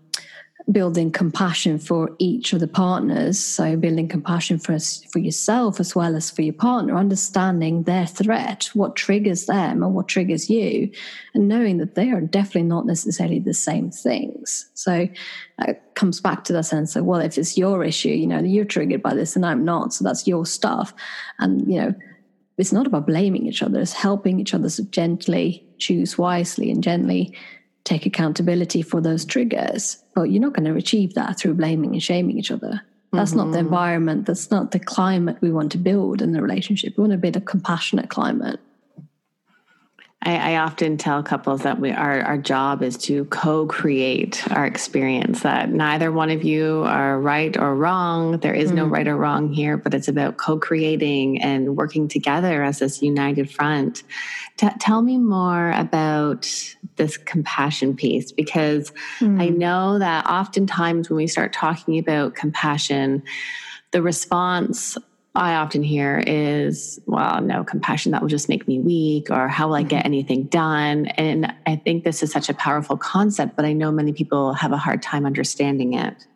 [0.72, 3.38] building compassion for each of the partners.
[3.40, 8.70] So building compassion for for yourself as well as for your partner understanding their threat
[8.74, 10.90] what triggers them and what triggers you
[11.34, 14.70] and knowing that they are definitely not necessarily the same things.
[14.74, 15.10] So
[15.60, 18.66] it comes back to the sense of well if it's your issue you know you're
[18.66, 20.94] triggered by this and I'm not so that's your stuff.
[21.40, 21.96] And you know
[22.58, 26.82] it's not about blaming each other it's helping each other so gently choose wisely and
[26.82, 27.36] gently
[27.84, 30.03] take accountability for those triggers.
[30.16, 32.82] But you're not going to achieve that through blaming and shaming each other.
[33.12, 33.38] That's mm-hmm.
[33.38, 33.68] not the mm-hmm.
[33.68, 34.26] environment.
[34.26, 36.98] That's not the climate we want to build in the relationship.
[36.98, 38.60] We want to build a compassionate climate.
[40.26, 45.42] I, I, often tell couples that we our, our job is to co-create our experience
[45.42, 48.76] that neither one of you are right or wrong there is mm.
[48.76, 53.52] no right or wrong here but it's about co-creating and working together as this united
[53.52, 54.04] front
[54.58, 56.50] T- tell me more about
[56.96, 59.42] this compassion piece because mm.
[59.42, 63.24] i know that oftentimes when we start talking about compassion
[63.92, 64.98] the response
[65.36, 69.68] I often hear is, well, no, compassion, that will just make me weak, or how
[69.68, 70.14] will I get mm-hmm.
[70.14, 71.08] anything done?
[71.08, 74.72] And I think this is such a powerful concept, but I know many people have
[74.72, 76.28] a hard time understanding it.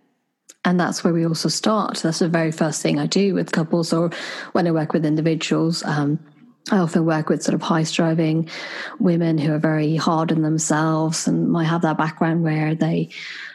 [0.66, 1.98] And that's where we also start.
[1.98, 4.10] That's the very first thing I do with couples or
[4.54, 5.84] when I work with individuals.
[5.84, 6.20] Um,
[6.72, 8.50] I often work with sort of high striving
[9.00, 13.10] women who are very hard on themselves and might have that background where they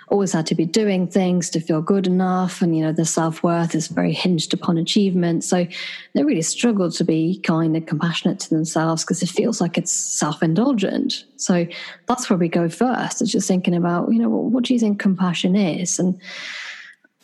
[0.09, 3.75] always had to be doing things to feel good enough and you know their self-worth
[3.75, 5.42] is very hinged upon achievement.
[5.42, 5.66] So
[6.14, 9.92] they really struggle to be kind and compassionate to themselves because it feels like it's
[9.92, 11.25] self-indulgent.
[11.37, 11.66] So
[12.07, 15.01] that's where we go first it's just thinking about you know what do you think
[15.01, 15.98] compassion is?
[15.98, 16.20] And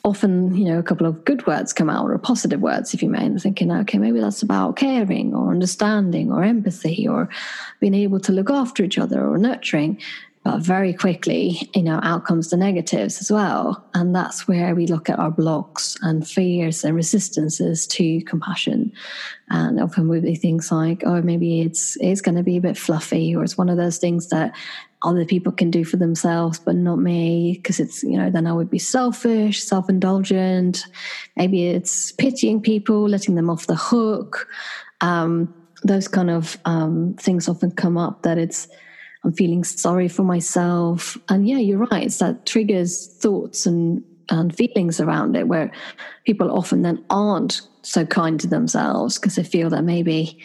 [0.09, 3.11] often you know a couple of good words come out or positive words if you
[3.11, 7.29] may and thinking okay maybe that's about caring or understanding or empathy or
[7.79, 10.01] being able to look after each other or nurturing
[10.45, 13.85] but very quickly, you know, out comes the negatives as well.
[13.93, 18.93] And that's where we look at our blocks and fears and resistances to compassion.
[19.51, 22.79] And often we be things like, oh, maybe it's it's going to be a bit
[22.79, 24.57] fluffy, or it's one of those things that
[25.03, 28.53] other people can do for themselves, but not me, because it's, you know, then I
[28.53, 30.85] would be selfish, self indulgent.
[31.37, 34.49] Maybe it's pitying people, letting them off the hook.
[35.01, 38.67] Um, those kind of um, things often come up that it's,
[39.25, 41.17] I'm feeling sorry for myself.
[41.29, 42.05] And yeah, you're right.
[42.05, 45.71] It's that triggers thoughts and, and feelings around it where
[46.27, 50.39] people often then aren't so kind to themselves because they feel that maybe,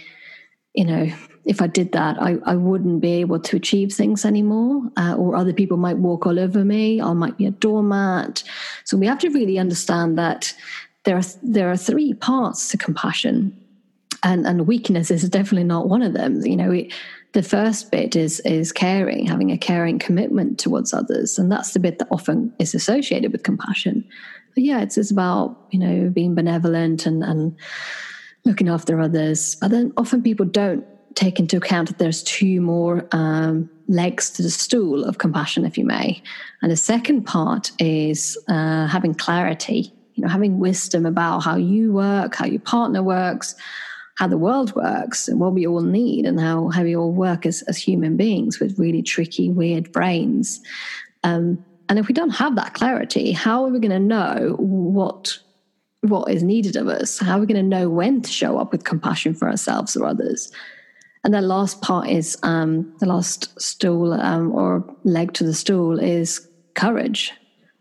[0.76, 1.12] you know,
[1.46, 5.36] if I did that, I, I wouldn't be able to achieve things anymore, uh, or
[5.36, 7.02] other people might walk all over me.
[7.02, 8.44] I might be a doormat.
[8.86, 10.54] So we have to really understand that
[11.04, 13.58] there are there are three parts to compassion,
[14.24, 16.46] and and weakness is definitely not one of them.
[16.46, 16.94] You know, it,
[17.34, 21.80] the first bit is is caring having a caring commitment towards others and that's the
[21.80, 24.08] bit that often is associated with compassion
[24.54, 27.58] but yeah it's, it's about you know being benevolent and and
[28.46, 33.08] looking after others but then often people don't take into account that there's two more
[33.12, 36.22] um, legs to the stool of compassion if you may
[36.62, 41.92] and the second part is uh, having clarity you know having wisdom about how you
[41.92, 43.56] work how your partner works
[44.16, 47.46] how the world works and what we all need and how, how we all work
[47.46, 50.62] as, as human beings with really tricky, weird brains.
[51.24, 55.40] Um, and if we don't have that clarity, how are we going to know what
[56.02, 57.18] what is needed of us?
[57.18, 60.06] How are we going to know when to show up with compassion for ourselves or
[60.06, 60.52] others?
[61.24, 66.00] And the last part is um, the last stool um, or leg to the stool
[66.00, 67.32] is courage.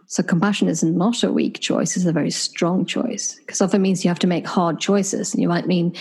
[0.07, 3.40] So compassion is not a weak choice, it's a very strong choice.
[3.40, 5.32] Because often means you have to make hard choices.
[5.32, 5.95] And you might mean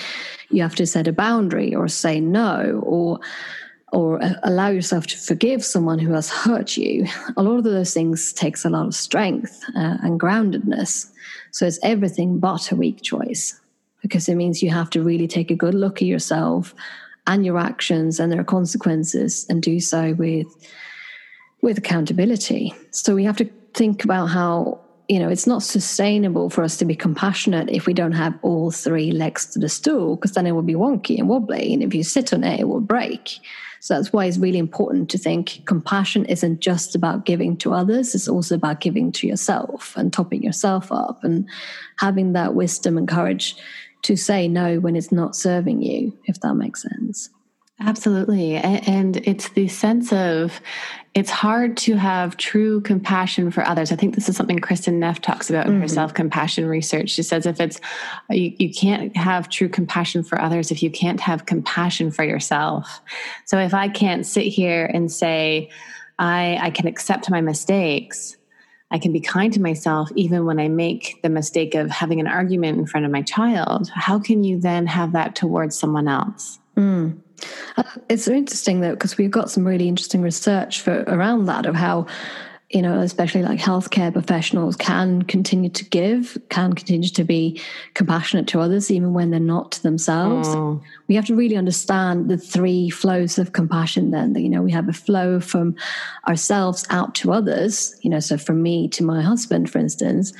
[0.49, 3.19] you have to set a boundary or say no or
[3.91, 7.93] or uh, allow yourself to forgive someone who has hurt you, a lot of those
[7.93, 11.11] things takes a lot of strength uh, and groundedness.
[11.51, 13.59] So it's everything but a weak choice
[14.01, 16.73] because it means you have to really take a good look at yourself
[17.27, 20.47] and your actions and their consequences and do so with
[21.61, 22.73] with accountability.
[22.89, 26.85] So we have to think about how you know it's not sustainable for us to
[26.85, 30.51] be compassionate if we don't have all three legs to the stool because then it
[30.51, 33.39] will be wonky and wobbly and if you sit on it it will break
[33.81, 38.13] so that's why it's really important to think compassion isn't just about giving to others,
[38.13, 41.49] it's also about giving to yourself and topping yourself up and
[41.97, 43.55] having that wisdom and courage
[44.03, 47.29] to say no when it's not serving you, if that makes sense.
[47.83, 48.55] Absolutely.
[48.57, 50.61] And it's the sense of
[51.15, 53.91] it's hard to have true compassion for others.
[53.91, 55.81] I think this is something Kristin Neff talks about in mm-hmm.
[55.81, 57.09] her self compassion research.
[57.09, 57.81] She says if it's,
[58.29, 63.01] you, you can't have true compassion for others if you can't have compassion for yourself.
[63.45, 65.69] So if I can't sit here and say,
[66.19, 68.37] I, I can accept my mistakes,
[68.91, 72.27] I can be kind to myself even when I make the mistake of having an
[72.27, 73.89] argument in front of my child.
[73.93, 76.59] How can you then have that towards someone else?
[76.75, 77.17] Mm.
[77.77, 81.75] Uh, it's interesting though because we've got some really interesting research for around that of
[81.75, 82.05] how
[82.73, 87.61] you know, especially like healthcare professionals can continue to give, can continue to be
[87.95, 90.47] compassionate to others, even when they're not to themselves.
[90.49, 90.81] Oh.
[91.07, 94.33] We have to really understand the three flows of compassion then.
[94.33, 95.75] that, You know, we have a flow from
[96.27, 100.31] ourselves out to others, you know, so from me to my husband, for instance,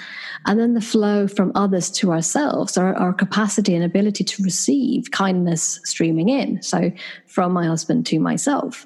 [0.45, 5.11] and then the flow from others to ourselves, our, our capacity and ability to receive
[5.11, 6.61] kindness streaming in.
[6.61, 6.91] So
[7.25, 8.85] from my husband to myself.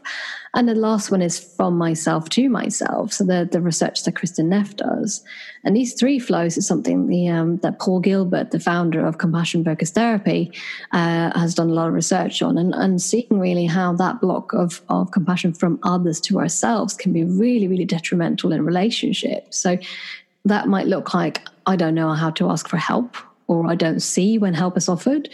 [0.55, 3.11] And the last one is from myself to myself.
[3.11, 5.21] So the, the research that Kristin Neff does.
[5.65, 9.65] And these three flows is something the, um, that Paul Gilbert, the founder of Compassion
[9.65, 10.53] Focused Therapy,
[10.93, 14.53] uh, has done a lot of research on and, and seeing really how that block
[14.53, 19.59] of, of compassion from others to ourselves can be really, really detrimental in relationships.
[19.59, 19.77] So
[20.45, 23.17] that might look like I don't know how to ask for help
[23.47, 25.29] or I don't see when help is offered,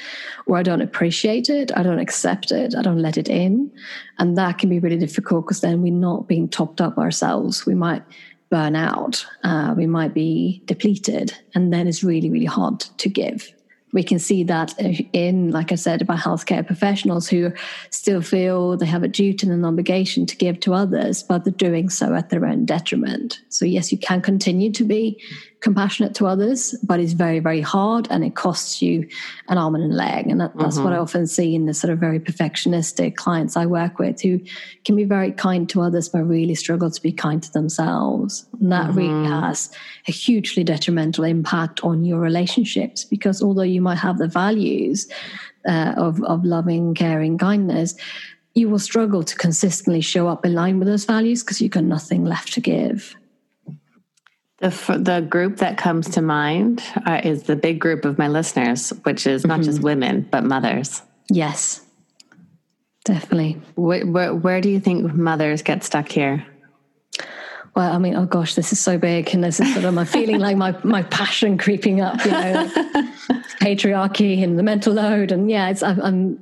[0.45, 3.71] or I don't appreciate it, I don't accept it, I don't let it in.
[4.19, 7.65] And that can be really difficult because then we're not being topped up ourselves.
[7.65, 8.03] We might
[8.49, 13.53] burn out, uh, we might be depleted, and then it's really, really hard to give
[13.93, 14.73] we can see that
[15.13, 17.51] in, like I said, about healthcare professionals who
[17.89, 21.53] still feel they have a duty and an obligation to give to others, but they're
[21.53, 23.41] doing so at their own detriment.
[23.49, 25.21] So, yes, you can continue to be
[25.61, 29.07] compassionate to others, but it's very, very hard and it costs you
[29.47, 30.27] an arm and a leg.
[30.27, 30.83] And that, that's mm-hmm.
[30.83, 31.03] what I mm-hmm.
[31.03, 34.41] often see in the sort of very perfectionistic clients I work with who
[34.85, 38.45] can be very kind to others, but really struggle to be kind to themselves.
[38.59, 38.97] And that mm-hmm.
[38.97, 39.71] really has
[40.07, 45.07] a hugely detrimental impact on your relationships because although you might have the values
[45.67, 47.93] uh, of, of loving, caring, kindness,
[48.55, 51.83] you will struggle to consistently show up in line with those values because you've got
[51.83, 53.15] nothing left to give.
[54.61, 58.91] The, the group that comes to mind uh, is the big group of my listeners,
[59.03, 59.65] which is not mm-hmm.
[59.65, 61.01] just women, but mothers.
[61.29, 61.81] Yes,
[63.03, 63.59] definitely.
[63.75, 66.45] Where, where, where do you think mothers get stuck here?
[67.75, 70.03] well, I mean, oh gosh, this is so big, and this is sort of my
[70.03, 72.69] feeling like my my passion creeping up, you know,
[73.61, 76.37] patriarchy and the mental load, and yeah, it's I'm,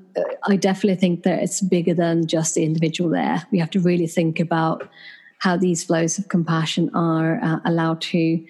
[0.48, 3.12] I definitely think that it's bigger than just the individual.
[3.12, 4.90] There, we have to really think about
[5.40, 8.46] how these flows of compassion are uh, allowed to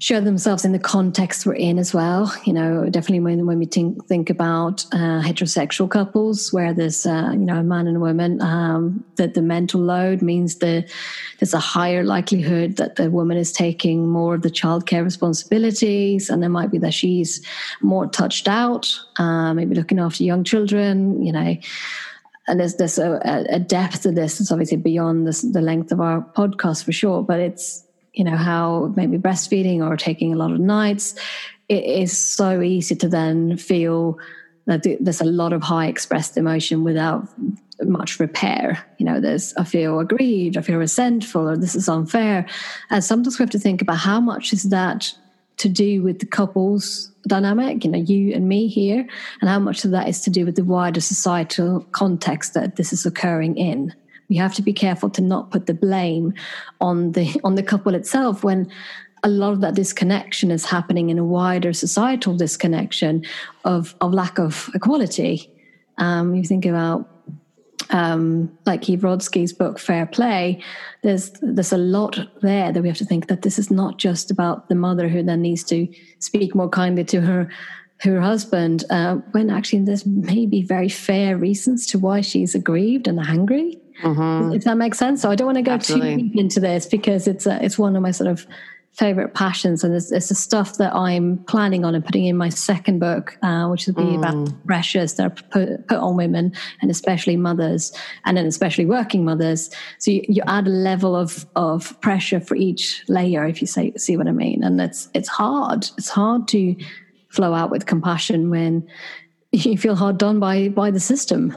[0.00, 2.32] show themselves in the context we're in as well.
[2.46, 7.30] You know, definitely when, when we think, think about uh, heterosexual couples where there's, uh,
[7.32, 10.90] you know, a man and a woman, um, that the mental load means that
[11.38, 16.30] there's a higher likelihood that the woman is taking more of the childcare responsibilities.
[16.30, 17.44] And there might be that she's
[17.82, 21.56] more touched out, uh, maybe looking after young children, you know
[22.50, 26.00] and there's there's a, a, depth to this that's obviously beyond this, the length of
[26.00, 30.50] our podcast for sure but it's you know how maybe breastfeeding or taking a lot
[30.50, 31.14] of nights
[31.68, 34.18] it is so easy to then feel
[34.66, 37.28] that there's a lot of high expressed emotion without
[37.82, 38.84] much repair.
[38.98, 42.46] You know there's i feel aggrieved i feel resentful or this is unfair.
[42.90, 45.14] And sometimes we have to think about how much is that
[45.58, 49.06] to do with the couples dynamic, you know, you and me here,
[49.40, 52.92] and how much of that is to do with the wider societal context that this
[52.92, 53.94] is occurring in.
[54.28, 56.34] We have to be careful to not put the blame
[56.80, 58.70] on the on the couple itself when
[59.22, 63.24] a lot of that disconnection is happening in a wider societal disconnection
[63.64, 65.50] of, of lack of equality.
[65.98, 67.06] Um, you think about
[67.90, 70.62] um, like Eve Rodsky's book Fair Play,
[71.02, 74.30] there's there's a lot there that we have to think that this is not just
[74.30, 75.88] about the mother who then needs to
[76.18, 77.48] speak more kindly to her
[77.98, 83.20] her husband, uh, when actually there's maybe very fair reasons to why she's aggrieved and
[83.20, 83.78] angry.
[84.02, 84.54] Mm-hmm.
[84.54, 85.20] If that makes sense.
[85.20, 86.16] So I don't want to go Absolutely.
[86.16, 88.46] too deep into this because it's a, it's one of my sort of
[88.92, 92.48] favorite passions, and it's, it's the stuff that I'm planning on and putting in my
[92.48, 94.18] second book, uh, which will be mm.
[94.18, 97.92] about pressures that are put, put, on women and especially mothers,
[98.24, 99.70] and then especially working mothers.
[99.98, 103.92] So you, you add a level of of pressure for each layer, if you say
[103.96, 104.62] see what I mean.
[104.64, 105.88] And it's it's hard.
[105.96, 106.76] It's hard to
[107.28, 108.86] flow out with compassion when
[109.52, 111.56] you feel hard done by by the system.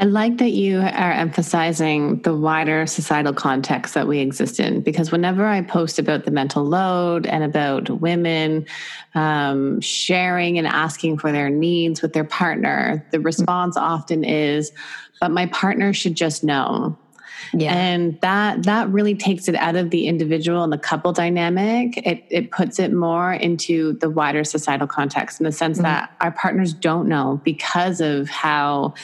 [0.00, 5.10] I like that you are emphasizing the wider societal context that we exist in because
[5.10, 8.64] whenever I post about the mental load and about women
[9.16, 14.70] um, sharing and asking for their needs with their partner, the response often is,
[15.20, 16.96] but my partner should just know.
[17.52, 17.74] Yeah.
[17.74, 21.96] And that that really takes it out of the individual and the couple dynamic.
[21.98, 25.84] It it puts it more into the wider societal context in the sense mm-hmm.
[25.84, 28.94] that our partners don't know because of how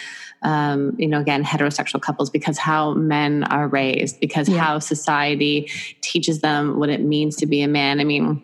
[0.44, 4.58] um, you know, again, heterosexual couples because how men are raised, because yeah.
[4.58, 5.70] how society
[6.02, 7.98] teaches them what it means to be a man.
[7.98, 8.42] I mean,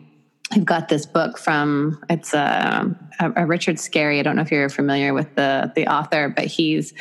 [0.52, 4.18] I've got this book from it's a, a, a, Richard Scarry.
[4.18, 6.92] I don't know if you're familiar with the the author, but he's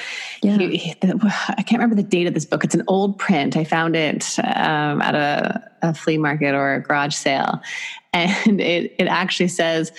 [0.44, 0.58] yeah.
[0.58, 2.64] he, he, I can't remember the date of this book.
[2.64, 3.58] It's an old print.
[3.58, 7.60] I found it um, at a, a flea market or a garage sale,
[8.14, 9.92] and it it actually says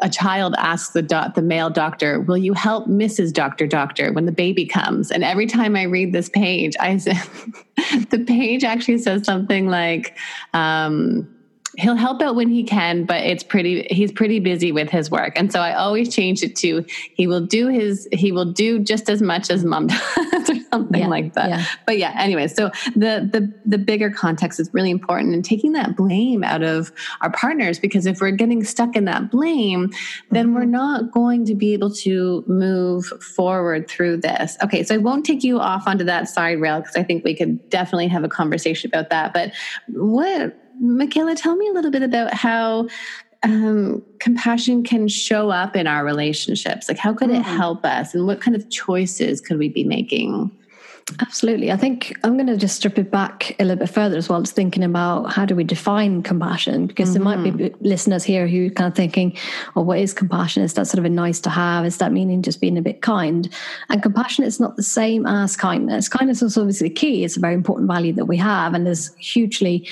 [0.00, 3.32] a child asks the do- the male doctor, "Will you help Mrs.
[3.32, 6.96] Doctor Doctor when the baby comes?" And every time I read this page, I
[8.10, 10.18] the page actually says something like.
[10.52, 11.26] Um,
[11.78, 15.32] he'll help out when he can but it's pretty he's pretty busy with his work
[15.36, 19.08] and so i always change it to he will do his he will do just
[19.08, 21.64] as much as mom does or something yeah, like that yeah.
[21.86, 25.96] but yeah anyway so the the the bigger context is really important and taking that
[25.96, 29.90] blame out of our partners because if we're getting stuck in that blame
[30.30, 30.54] then mm-hmm.
[30.54, 35.24] we're not going to be able to move forward through this okay so i won't
[35.24, 38.28] take you off onto that side rail because i think we could definitely have a
[38.28, 39.52] conversation about that but
[39.88, 42.88] what Michaela, tell me a little bit about how
[43.42, 46.88] um, compassion can show up in our relationships.
[46.88, 47.56] Like, how could it mm.
[47.56, 50.50] help us, and what kind of choices could we be making?
[51.20, 51.70] Absolutely.
[51.70, 54.40] I think I'm going to just strip it back a little bit further as well,
[54.40, 56.86] just thinking about how do we define compassion?
[56.86, 57.24] Because mm-hmm.
[57.24, 57.84] there might be mm-hmm.
[57.84, 59.36] listeners here who are kind of thinking,
[59.76, 60.62] oh, what is compassion?
[60.62, 61.84] Is that sort of a nice to have?
[61.84, 63.52] Is that meaning just being a bit kind?
[63.88, 66.08] And compassion is not the same as kindness.
[66.08, 67.24] Kindness is obviously key.
[67.24, 68.74] It's a very important value that we have.
[68.74, 69.88] And there's hugely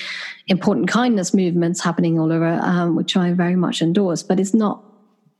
[0.48, 4.82] important kindness movements happening all over, um, which I very much endorse, but it's not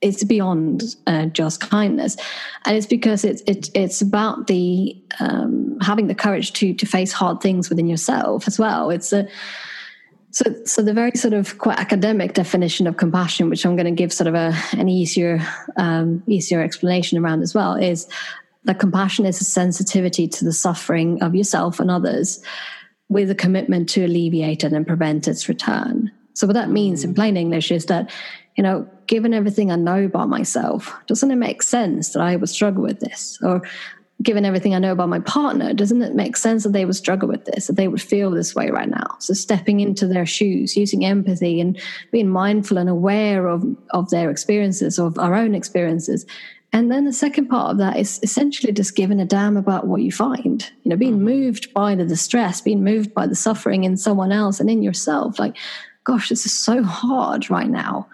[0.00, 2.16] it's beyond uh, just kindness,
[2.64, 7.12] and it's because it's it, it's about the um, having the courage to to face
[7.12, 8.90] hard things within yourself as well.
[8.90, 9.28] It's a
[10.32, 14.02] so, so the very sort of quite academic definition of compassion, which I'm going to
[14.02, 15.40] give sort of a an easier
[15.76, 18.08] um, easier explanation around as well, is
[18.64, 22.42] that compassion is a sensitivity to the suffering of yourself and others,
[23.08, 26.10] with a commitment to alleviate it and prevent its return.
[26.34, 28.10] So what that means in plain English is that
[28.56, 32.48] you know, given everything I know about myself, doesn't it make sense that I would
[32.48, 33.38] struggle with this?
[33.42, 33.62] Or
[34.22, 37.28] given everything I know about my partner, doesn't it make sense that they would struggle
[37.28, 39.16] with this, that they would feel this way right now?
[39.18, 41.80] So stepping into their shoes, using empathy and
[42.12, 46.26] being mindful and aware of, of their experiences, of our own experiences.
[46.72, 50.02] And then the second part of that is essentially just giving a damn about what
[50.02, 50.70] you find.
[50.84, 51.24] You know, being mm-hmm.
[51.24, 55.38] moved by the distress, being moved by the suffering in someone else and in yourself.
[55.38, 55.56] Like,
[56.04, 58.08] gosh, this is so hard right now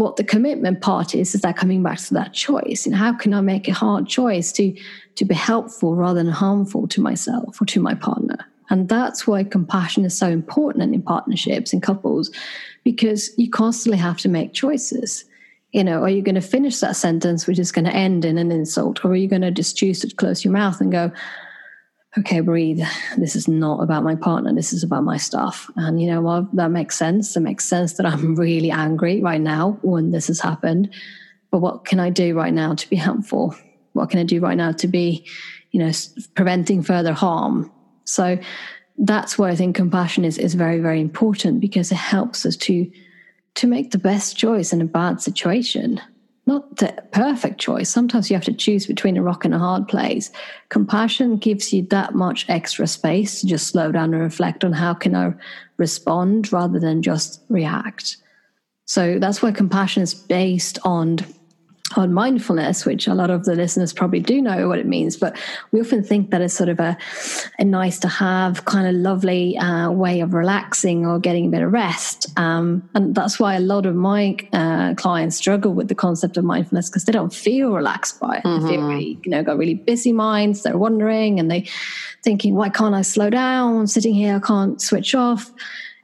[0.00, 2.86] what the commitment part is is that coming back to that choice.
[2.86, 4.74] And how can i make a hard choice to
[5.16, 8.38] to be helpful rather than harmful to myself or to my partner?
[8.70, 12.30] And that's why compassion is so important in partnerships and couples
[12.84, 15.24] because you constantly have to make choices.
[15.72, 18.38] You know are you going to finish that sentence which is going to end in
[18.38, 21.12] an insult or are you going to just choose to close your mouth and go
[22.18, 22.80] okay, breathe.
[23.16, 24.52] This is not about my partner.
[24.54, 25.70] This is about my stuff.
[25.76, 26.54] And you know what?
[26.54, 27.36] That makes sense.
[27.36, 30.92] It makes sense that I'm really angry right now when this has happened.
[31.50, 33.54] But what can I do right now to be helpful?
[33.92, 35.26] What can I do right now to be,
[35.72, 35.90] you know,
[36.34, 37.70] preventing further harm?
[38.04, 38.38] So
[38.98, 42.90] that's why I think compassion is, is very, very important because it helps us to
[43.56, 46.00] to make the best choice in a bad situation
[46.50, 47.88] not the perfect choice.
[47.88, 50.32] Sometimes you have to choose between a rock and a hard place.
[50.68, 54.92] Compassion gives you that much extra space to just slow down and reflect on how
[54.92, 55.32] can I
[55.76, 58.16] respond rather than just react.
[58.86, 61.18] So that's why compassion is based on
[61.96, 65.36] on mindfulness, which a lot of the listeners probably do know what it means, but
[65.72, 66.96] we often think that it's sort of a,
[67.58, 71.62] a nice to have kind of lovely uh, way of relaxing or getting a bit
[71.62, 72.26] of rest.
[72.38, 76.44] Um, and that's why a lot of my uh, clients struggle with the concept of
[76.44, 78.44] mindfulness because they don't feel relaxed by it.
[78.44, 78.62] Mm-hmm.
[78.66, 78.88] They feel mm-hmm.
[78.88, 80.62] really, you know, got really busy minds.
[80.62, 81.68] They're wondering and they
[82.22, 83.78] thinking, why can't I slow down?
[83.80, 85.50] I'm sitting here, I can't switch off.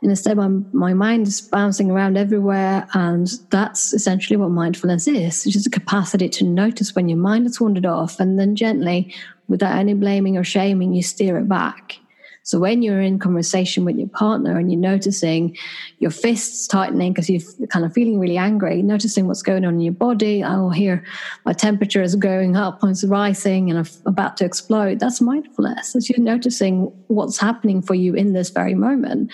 [0.02, 2.86] And instead, my, my mind is bouncing around everywhere.
[2.94, 5.46] And that's essentially what mindfulness is.
[5.46, 9.14] It's just a capacity to notice when your mind has wandered off and then gently,
[9.48, 11.98] without any blaming or shaming, you steer it back.
[12.46, 15.56] So when you're in conversation with your partner and you're noticing
[15.98, 19.80] your fists tightening because you're kind of feeling really angry, noticing what's going on in
[19.80, 21.04] your body, oh, here,
[21.44, 25.00] my temperature is going up, it's rising, and I'm about to explode.
[25.00, 25.96] That's mindfulness.
[25.96, 29.32] As you're noticing what's happening for you in this very moment.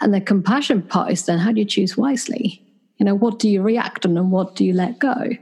[0.00, 2.64] And the compassion part is then how do you choose wisely?
[2.96, 5.36] You know, what do you react on and what do you let go?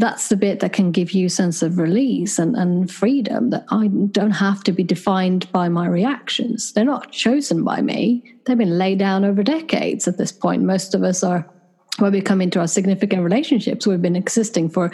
[0.00, 3.88] That's the bit that can give you sense of release and, and freedom that I
[3.88, 6.72] don't have to be defined by my reactions.
[6.72, 8.24] They're not chosen by me.
[8.46, 10.62] They've been laid down over decades at this point.
[10.62, 11.48] Most of us are
[11.98, 14.90] when we come into our significant relationships, we've been existing for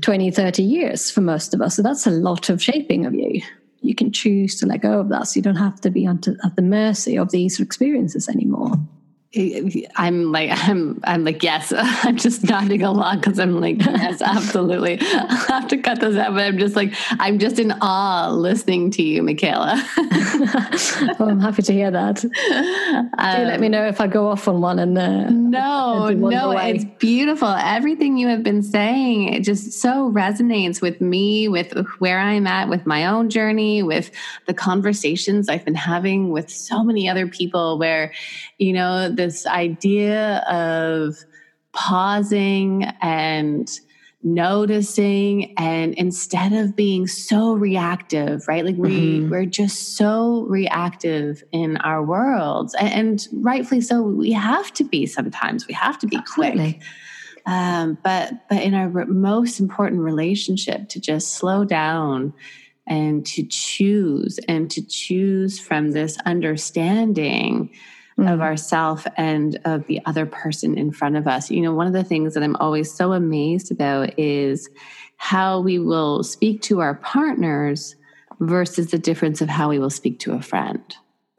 [0.00, 1.76] 20, 30 years for most of us.
[1.76, 3.42] So that's a lot of shaping of you
[3.82, 6.22] you can choose to let go of that so you don't have to be at
[6.22, 8.74] the mercy of these experiences anymore.
[9.34, 14.98] I'm like I'm I'm like yes I'm just nodding along because I'm like yes absolutely.
[15.02, 18.90] I have to cut this out but I'm just like I'm just in awe listening
[18.92, 19.82] to you Michaela.
[21.18, 22.24] Well, I'm happy to hear that.
[22.24, 26.50] Um, do let me know if I go off on one and uh, no no
[26.50, 27.48] it's beautiful.
[27.48, 32.68] Everything you have been saying it just so resonates with me with where I'm at
[32.68, 34.10] with my own journey with
[34.46, 38.12] the conversations I've been having with so many other people where
[38.58, 41.16] you know this idea of
[41.72, 43.70] pausing and
[44.24, 49.30] noticing and instead of being so reactive right like we mm-hmm.
[49.30, 55.06] we're just so reactive in our worlds and, and, rightfully so we have to be
[55.06, 56.74] sometimes we have to be Absolutely.
[56.74, 56.82] quick
[57.46, 62.32] um, but but in our most important relationship to just slow down
[62.86, 67.70] and to choose and to choose from this understanding
[68.18, 68.28] mm-hmm.
[68.28, 71.50] of ourself and of the other person in front of us.
[71.50, 74.68] You know, one of the things that I'm always so amazed about is
[75.16, 77.96] how we will speak to our partners
[78.40, 80.82] versus the difference of how we will speak to a friend.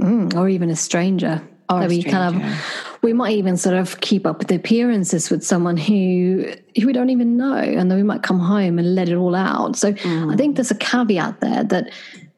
[0.01, 1.41] Mm, or even a stranger.
[1.69, 2.17] Or that a we stranger.
[2.17, 6.45] kind of we might even sort of keep up with the appearances with someone who
[6.77, 9.35] who we don't even know and then we might come home and let it all
[9.35, 10.33] out so mm.
[10.33, 11.89] i think there's a caveat there that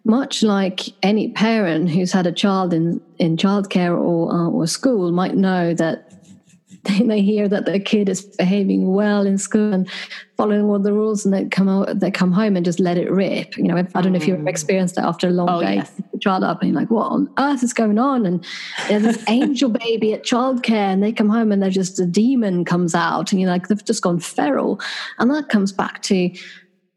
[0.05, 5.11] much like any parent who's had a child in, in childcare or, uh, or school
[5.11, 6.11] might know that
[6.83, 9.89] they, may hear that their kid is behaving well in school and
[10.37, 13.09] following all the rules and they come out they come home and just let it
[13.09, 14.47] rip you know i don't know if you've mm.
[14.47, 15.99] experienced that after a long oh, day yes.
[16.21, 18.45] child up and you're like what on earth is going on and
[18.87, 22.63] there's this angel baby at childcare and they come home and they're just a demon
[22.63, 24.79] comes out and you're like they've just gone feral
[25.17, 26.29] and that comes back to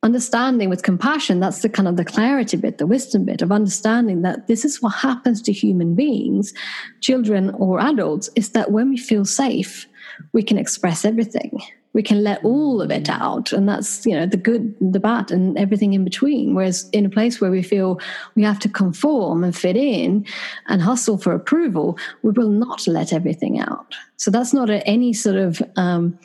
[0.09, 4.23] understanding with compassion that's the kind of the clarity bit the wisdom bit of understanding
[4.23, 6.55] that this is what happens to human beings
[7.01, 9.87] children or adults is that when we feel safe
[10.33, 11.61] we can express everything.
[11.95, 15.31] We can let all of it out and that's you know the good the bad
[15.31, 16.55] and everything in between.
[16.55, 17.99] Whereas in a place where we feel
[18.35, 20.27] we have to conform and fit in
[20.69, 23.95] and hustle for approval we will not let everything out.
[24.17, 26.19] So that's not a, any sort of um,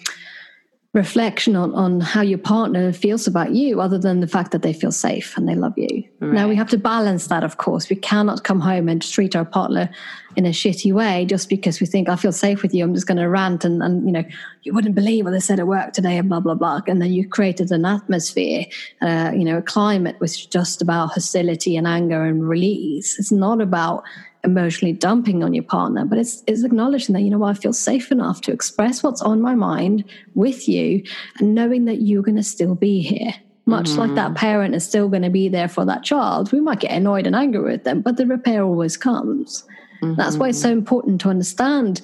[0.94, 4.74] reflection on, on how your partner feels about you other than the fact that they
[4.74, 6.04] feel safe and they love you.
[6.20, 6.34] Right.
[6.34, 7.90] Now we have to balance that, of course.
[7.90, 9.90] We cannot come home and treat our partner
[10.36, 12.84] in a shitty way just because we think I feel safe with you.
[12.84, 14.24] I'm just going to rant and, and, you know,
[14.64, 16.82] you wouldn't believe what they said at work today and blah, blah, blah.
[16.88, 18.66] And then you created an atmosphere,
[19.02, 23.20] uh, you know, a climate which is just about hostility and anger and release.
[23.20, 24.04] It's not about
[24.44, 27.74] emotionally dumping on your partner, but it's, it's acknowledging that, you know what, I feel
[27.74, 30.04] safe enough to express what's on my mind
[30.36, 31.04] with you
[31.40, 33.34] and knowing that you're going to still be here.
[33.66, 34.00] Much mm-hmm.
[34.00, 34.36] like that mm-hmm.
[34.36, 36.52] parent is still going to be there for that child.
[36.52, 39.64] We might get annoyed and angry with them, but the repair always comes.
[40.04, 40.16] Mm-hmm.
[40.16, 42.02] That's why it's so important to understand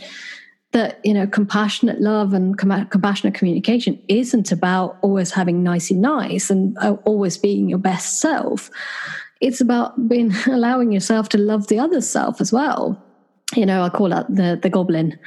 [0.71, 6.49] that you know compassionate love and com- compassionate communication isn't about always having nicey nice
[6.49, 8.69] and uh, always being your best self
[9.41, 13.03] it's about being allowing yourself to love the other self as well
[13.55, 15.17] you know, I call that the the goblin.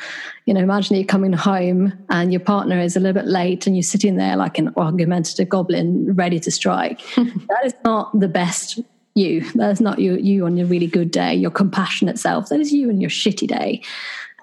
[0.47, 3.75] You know, imagine you're coming home and your partner is a little bit late and
[3.75, 7.01] you're sitting there like an argumentative goblin ready to strike.
[7.17, 8.81] that is not the best
[9.15, 9.51] you.
[9.53, 12.49] That is not you you on your really good day, your compassionate self.
[12.49, 13.83] That is you on your shitty day.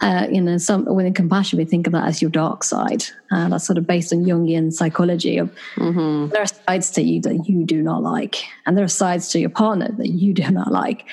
[0.02, 3.04] uh, you know, some within compassion, we think of that as your dark side.
[3.32, 5.38] Uh, that's sort of based on Jungian psychology.
[5.38, 6.30] Of mm-hmm.
[6.30, 9.40] there are sides to you that you do not like, and there are sides to
[9.40, 11.06] your partner that you do not like.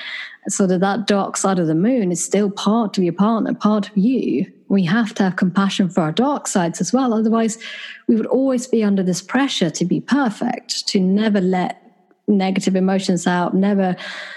[0.49, 3.89] So that that dark side of the moon is still part of your partner, part
[3.89, 4.53] of you.
[4.69, 7.13] We have to have compassion for our dark sides as well.
[7.13, 7.59] Otherwise,
[8.07, 11.86] we would always be under this pressure to be perfect, to never let
[12.29, 13.97] negative emotions out, never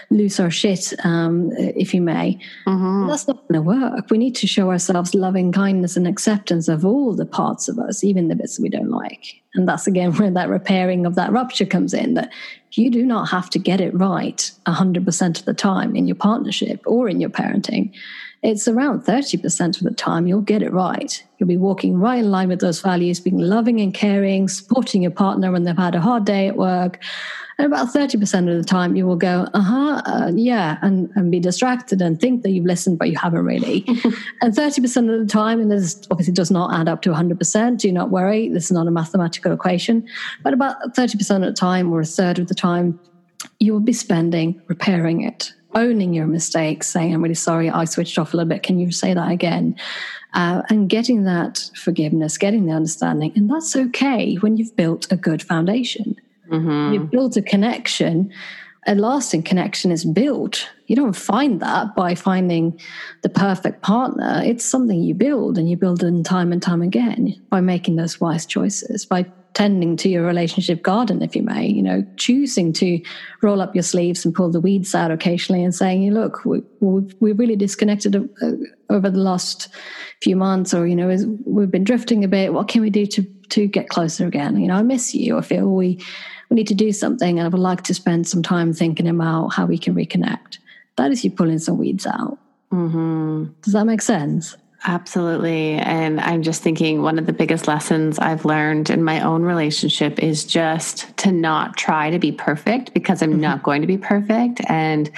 [0.09, 2.39] lose our shit, um, if you may.
[2.67, 3.07] Mm-hmm.
[3.07, 4.09] That's not going to work.
[4.09, 8.03] We need to show ourselves loving kindness and acceptance of all the parts of us,
[8.03, 9.41] even the bits we don't like.
[9.55, 12.31] And that's again where that repairing of that rupture comes in that
[12.73, 16.81] you do not have to get it right 100% of the time in your partnership
[16.85, 17.93] or in your parenting.
[18.41, 21.23] It's around 30% of the time you'll get it right.
[21.37, 25.11] You'll be walking right in line with those values, being loving and caring, supporting your
[25.11, 26.99] partner when they've had a hard day at work,
[27.59, 31.41] and about 30% of the time, you will go, uh-huh, uh, yeah, and, and be
[31.41, 33.83] distracted and think that you've listened, but you haven't really.
[34.41, 37.91] and 30% of the time, and this obviously does not add up to 100%, do
[37.91, 40.07] not worry, this is not a mathematical equation,
[40.41, 42.97] but about 30% of the time or a third of the time,
[43.59, 48.17] you will be spending repairing it, owning your mistakes, saying, I'm really sorry, I switched
[48.17, 48.63] off a little bit.
[48.63, 49.75] Can you say that again?
[50.33, 53.31] Uh, and getting that forgiveness, getting the understanding.
[53.35, 56.15] And that's okay when you've built a good foundation.
[56.49, 56.93] Mm-hmm.
[56.93, 58.31] You build a connection.
[58.87, 60.67] A lasting connection is built.
[60.87, 62.79] You don't find that by finding
[63.21, 64.41] the perfect partner.
[64.43, 68.21] It's something you build, and you build it time and time again by making those
[68.21, 73.01] wise choices, by tending to your relationship garden, if you may, you know, choosing to
[73.41, 77.31] roll up your sleeves and pull the weeds out occasionally and saying, look, we, we
[77.31, 78.51] really disconnected uh,
[78.89, 79.67] over the last
[80.21, 82.53] few months, or, you know, we've been drifting a bit.
[82.53, 84.55] What can we do to, to get closer again?
[84.57, 85.37] You know, I miss you.
[85.37, 85.99] I feel we,
[86.49, 89.49] we need to do something and I would like to spend some time thinking about
[89.49, 90.59] how we can reconnect.
[90.97, 92.37] That is you pulling some weeds out.
[92.71, 93.45] Mm-hmm.
[93.61, 94.55] Does that make sense?
[94.85, 95.73] Absolutely.
[95.73, 100.19] And I'm just thinking one of the biggest lessons I've learned in my own relationship
[100.19, 103.41] is just to not try to be perfect because I'm mm-hmm.
[103.41, 104.61] not going to be perfect.
[104.67, 105.11] And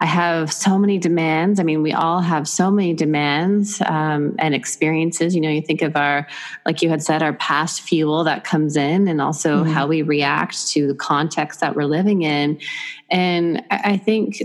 [0.00, 1.58] I have so many demands.
[1.58, 5.34] I mean, we all have so many demands um, and experiences.
[5.34, 6.28] You know, you think of our,
[6.64, 9.72] like you had said, our past fuel that comes in and also mm-hmm.
[9.72, 12.60] how we react to the context that we're living in.
[13.10, 14.42] And I think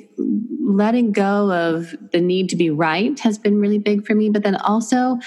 [0.65, 4.43] letting go of the need to be right has been really big for me, but
[4.43, 5.19] then also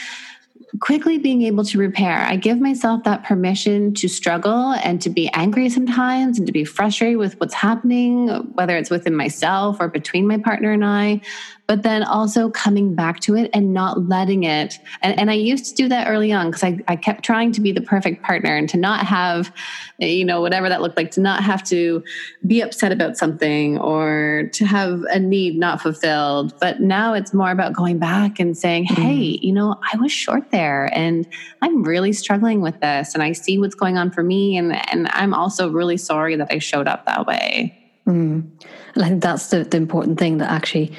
[0.80, 2.18] quickly being able to repair.
[2.18, 6.64] I give myself that permission to struggle and to be angry sometimes and to be
[6.64, 11.20] frustrated with what's happening, whether it's within myself or between my partner and I
[11.66, 14.78] but then also coming back to it and not letting it.
[15.02, 17.60] And, and I used to do that early on because I, I kept trying to
[17.60, 19.52] be the perfect partner and to not have,
[19.98, 22.04] you know, whatever that looked like, to not have to
[22.46, 26.54] be upset about something or to have a need not fulfilled.
[26.60, 28.96] But now it's more about going back and saying, mm.
[28.96, 31.26] hey, you know, I was short there and
[31.62, 34.56] I'm really struggling with this and I see what's going on for me.
[34.56, 37.76] And, and I'm also really sorry that I showed up that way.
[38.06, 38.46] Mm.
[38.94, 40.92] And I think that's the, the important thing that actually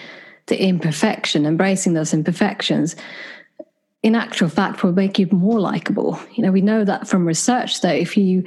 [0.48, 2.96] the imperfection, embracing those imperfections,
[4.04, 6.20] in actual fact will make you more likable.
[6.34, 8.44] You know, we know that from research that if you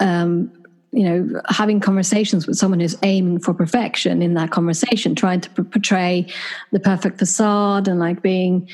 [0.00, 0.50] um,
[0.92, 5.50] you know, having conversations with someone who's aiming for perfection in that conversation, trying to
[5.64, 6.26] portray
[6.70, 8.68] the perfect facade and like being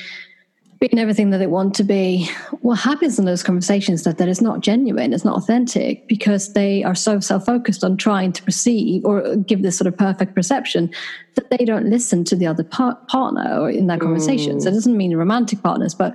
[0.79, 2.29] being everything that they want to be,
[2.61, 6.83] what happens in those conversations that that is not genuine, it's not authentic, because they
[6.85, 10.89] are so self-focused on trying to perceive or give this sort of perfect perception
[11.35, 14.57] that they don't listen to the other par- partner or in that conversation.
[14.57, 14.61] Mm.
[14.61, 16.13] So it doesn't mean romantic partners, but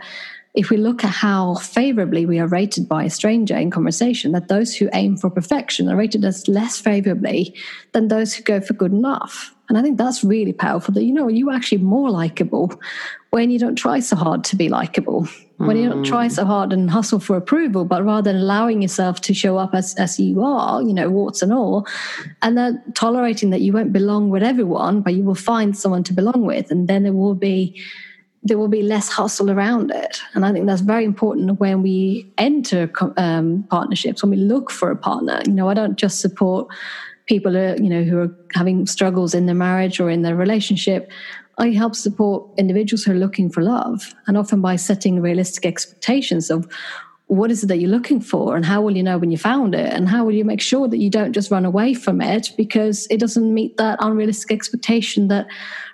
[0.55, 4.49] if we look at how favorably we are rated by a stranger in conversation, that
[4.49, 7.55] those who aim for perfection are rated as less favorably
[7.93, 9.53] than those who go for good enough.
[9.69, 12.73] And I think that's really powerful that, you know, you're actually more likable
[13.35, 15.27] when you don't try so hard to be likable,
[15.57, 19.21] when you don't try so hard and hustle for approval, but rather than allowing yourself
[19.21, 21.85] to show up as, as you are, you know, warts and all,
[22.43, 26.13] and then tolerating that you won't belong with everyone, but you will find someone to
[26.13, 26.71] belong with.
[26.71, 27.83] And then there will be
[28.45, 30.21] there will be less hustle around it.
[30.35, 34.93] And I think that's very important when we enter um, partnerships, when we look for
[34.93, 35.41] a partner.
[35.45, 36.69] You know, I don't just support
[37.27, 41.11] people, who, you know, who are having struggles in their marriage or in their relationship.
[41.59, 46.51] I help support individuals who are looking for love, and often by setting realistic expectations
[46.51, 46.69] of
[47.27, 49.75] what is it that you're looking for and how will you know when you found
[49.75, 52.53] it and how will you make sure that you don't just run away from it
[52.57, 55.47] because it doesn't meet that unrealistic expectation that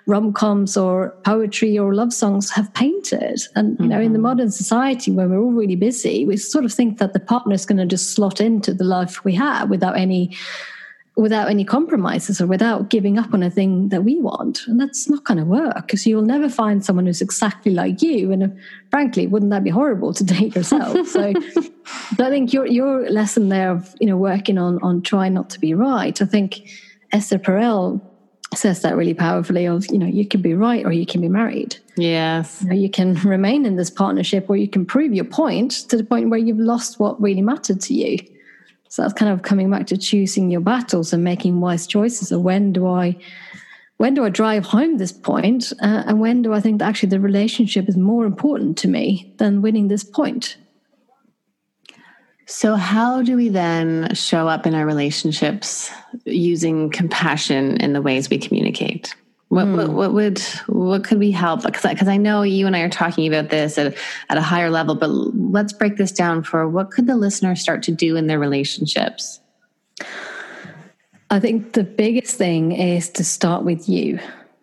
[0.07, 4.05] rom-coms or poetry or love songs have painted and you know mm-hmm.
[4.05, 4.23] in the mm-hmm.
[4.23, 7.65] modern society when we're all really busy we sort of think that the partner is
[7.65, 10.35] going to just slot into the life we have without any
[11.17, 14.61] without any compromises or without giving up on a thing that we want.
[14.67, 18.31] And that's not going to work because you'll never find someone who's exactly like you.
[18.31, 18.47] And uh,
[18.89, 21.07] frankly, wouldn't that be horrible to date yourself?
[21.07, 25.33] so, so I think your your lesson there of you know working on on trying
[25.33, 26.19] not to be right.
[26.21, 26.69] I think
[27.11, 28.01] Esther Perel
[28.53, 31.29] says that really powerfully of you know you can be right or you can be
[31.29, 35.23] married yes you, know, you can remain in this partnership or you can prove your
[35.23, 38.17] point to the point where you've lost what really mattered to you
[38.91, 42.27] so that's kind of coming back to choosing your battles and making wise choices.
[42.27, 43.15] So when do I
[43.95, 47.07] when do I drive home this point, uh, and when do I think that actually
[47.07, 50.57] the relationship is more important to me than winning this point?
[52.47, 55.89] So, how do we then show up in our relationships
[56.25, 59.15] using compassion in the ways we communicate?
[59.51, 59.93] What, what, hmm.
[59.95, 61.63] what, would what could we help?
[61.63, 63.97] Because because I know you and I are talking about this at,
[64.29, 67.83] at a higher level, but let's break this down for what could the listener start
[67.83, 69.41] to do in their relationships?
[71.29, 74.21] I think the biggest thing is to start with you,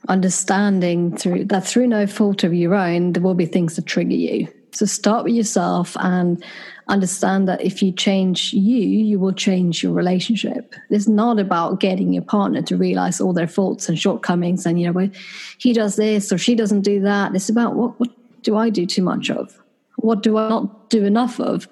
[0.09, 4.14] understanding through that through no fault of your own, there will be things that trigger
[4.14, 4.49] you.
[4.72, 6.42] So start with yourself and
[6.88, 10.74] understand that if you change you, you will change your relationship.
[10.90, 14.86] It's not about getting your partner to realize all their faults and shortcomings and, you
[14.86, 15.10] know, well,
[15.58, 17.34] he does this or she doesn't do that.
[17.34, 18.10] It's about what, what
[18.42, 19.58] do I do too much of?
[19.96, 21.68] What do I not do enough of?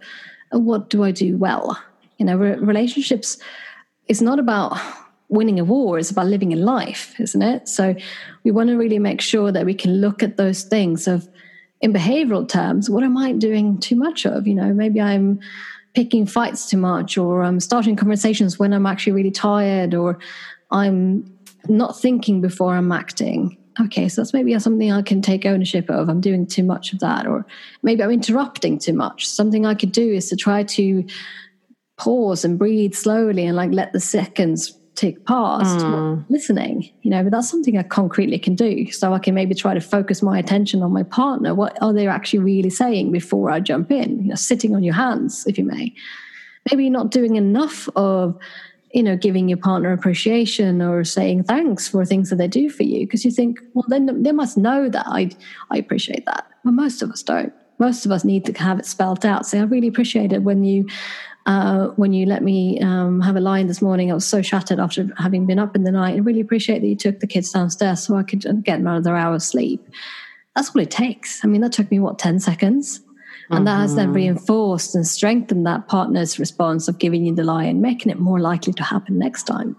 [0.53, 1.79] And what do I do well?
[2.19, 3.39] You know, relationships
[4.09, 4.79] is not about
[5.29, 7.69] winning a war, it's about living a life, isn't it?
[7.69, 7.95] So
[8.45, 11.29] we want to really make sure that we can look at those things of,
[11.81, 14.47] in behavioral terms, what am I doing too much of?
[14.47, 15.41] You know, maybe I'm
[15.95, 20.19] picking fights too much, or I'm starting conversations when I'm actually really tired, or
[20.71, 21.31] I'm
[21.69, 23.57] not thinking before I'm acting.
[23.79, 26.09] Okay, so that's maybe something I can take ownership of.
[26.09, 27.45] I'm doing too much of that, or
[27.83, 29.29] maybe I'm interrupting too much.
[29.29, 31.05] Something I could do is to try to
[31.99, 36.25] pause and breathe slowly and like let the seconds tick past mm.
[36.31, 38.91] listening you know but that's something i concretely can do.
[38.91, 41.55] So i can maybe try to focus my attention on my partner.
[41.55, 44.23] What are they actually really saying before i jump in?
[44.23, 45.95] You know sitting on your hands if you may.
[46.71, 48.37] Maybe you're not doing enough of
[48.93, 52.83] you know giving your partner appreciation or saying thanks for things that they do for
[52.83, 55.31] you because you think well then they must know that i
[55.71, 56.47] i appreciate that.
[56.65, 57.53] But most of us don't.
[57.79, 60.65] Most of us need to have it spelled out say i really appreciate it when
[60.65, 60.87] you
[61.47, 64.11] uh, when you let me um, have a line this morning.
[64.11, 66.15] I was so shattered after having been up in the night.
[66.15, 69.45] I really appreciate that you took the kids downstairs so I could get another hour's
[69.45, 69.87] sleep.
[70.55, 71.45] That's all it takes.
[71.45, 73.01] I mean, that took me, what, 10 seconds?
[73.49, 73.65] And mm-hmm.
[73.67, 74.17] that has then mm-hmm.
[74.17, 78.41] reinforced and strengthened that partner's response of giving you the lie and making it more
[78.41, 79.77] likely to happen next time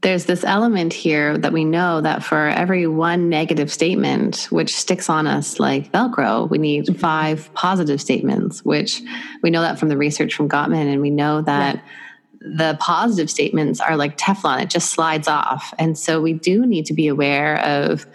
[0.00, 5.10] there's this element here that we know that for every one negative statement, which sticks
[5.10, 7.00] on us like Velcro, we need mm-hmm.
[7.00, 9.02] five positive statements, which
[9.42, 10.92] we know that from the research from Gottman.
[10.92, 11.82] And we know that yeah.
[12.40, 15.74] the positive statements are like Teflon, it just slides off.
[15.80, 18.06] And so we do need to be aware of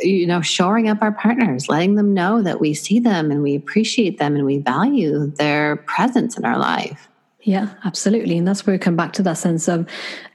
[0.00, 3.54] you know shoring up our partners letting them know that we see them and we
[3.54, 7.08] appreciate them and we value their presence in our life
[7.44, 8.38] yeah, absolutely.
[8.38, 9.86] And that's where we come back to that sense of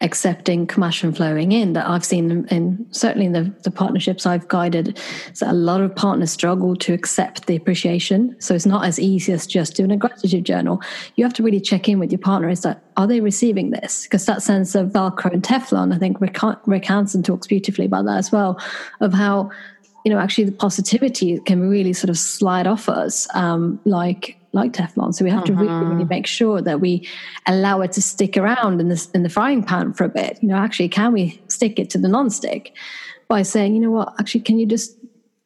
[0.02, 4.48] accepting compassion flowing in that I've seen in, in certainly in the, the partnerships I've
[4.48, 5.00] guided.
[5.34, 8.36] So a lot of partners struggle to accept the appreciation.
[8.40, 10.84] So it's not as easy as just doing a gratitude journal.
[11.16, 12.48] You have to really check in with your partner.
[12.48, 14.04] Is that are they receiving this?
[14.04, 18.18] Because that sense of Velcro and Teflon, I think Rick, Hanson talks beautifully about that
[18.18, 18.60] as well,
[19.00, 19.50] of how
[20.06, 24.74] you know actually the positivity can really sort of slide off us um, like like
[24.74, 25.14] Teflon.
[25.14, 25.48] So we have uh-huh.
[25.48, 26.06] to really, really uh-huh.
[26.10, 27.08] make sure that we
[27.48, 30.40] allow it to stick around in the in the frying pan for a bit.
[30.42, 32.74] You know, actually, can we stick it to the non-stick
[33.28, 34.98] by saying, you know what, actually, can you just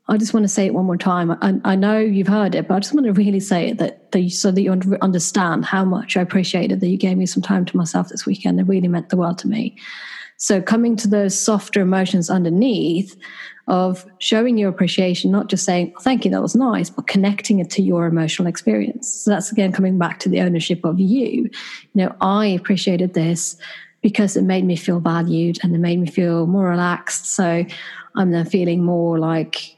[0.07, 1.31] I just want to say it one more time.
[1.31, 4.11] I, I, know you've heard it, but I just want to really say it that,
[4.11, 7.41] that you, so that you understand how much I appreciated that you gave me some
[7.41, 8.59] time to myself this weekend.
[8.59, 9.77] It really meant the world to me.
[10.43, 13.15] So coming to those softer emotions underneath
[13.69, 17.59] of showing your appreciation, not just saying, oh, thank you, that was nice, but connecting
[17.59, 19.09] it to your emotional experience.
[19.09, 21.43] So that's again coming back to the ownership of you.
[21.43, 21.49] You
[21.93, 23.55] know, I appreciated this
[24.01, 27.27] because it made me feel valued and it made me feel more relaxed.
[27.27, 27.65] So
[28.15, 29.77] I'm then feeling more like,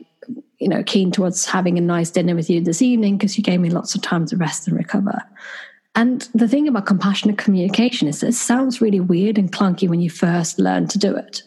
[0.57, 3.59] you know, keen towards having a nice dinner with you this evening because you gave
[3.59, 5.21] me lots of time to rest and recover.
[5.95, 10.09] And the thing about compassionate communication is it sounds really weird and clunky when you
[10.09, 11.43] first learn to do it.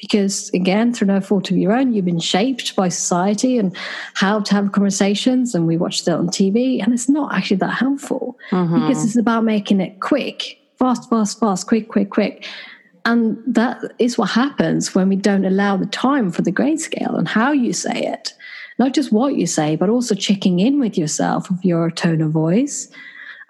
[0.00, 3.76] Because again through no fault of your own you've been shaped by society and
[4.14, 7.74] how to have conversations and we watched it on tv and it's not actually that
[7.74, 8.36] helpful.
[8.50, 8.80] Mm-hmm.
[8.80, 10.58] because it's about making it quick.
[10.78, 12.48] Fast fast fast quick quick quick.
[13.04, 17.28] And that is what happens when we don't allow the time for the grayscale and
[17.28, 18.32] how you say it.
[18.80, 22.32] Not just what you say but also checking in with yourself of your tone of
[22.32, 22.90] voice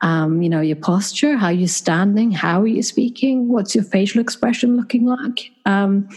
[0.03, 4.21] um, you know, your posture, how you're standing, how are you speaking, what's your facial
[4.21, 5.51] expression looking like.
[5.65, 6.09] Um,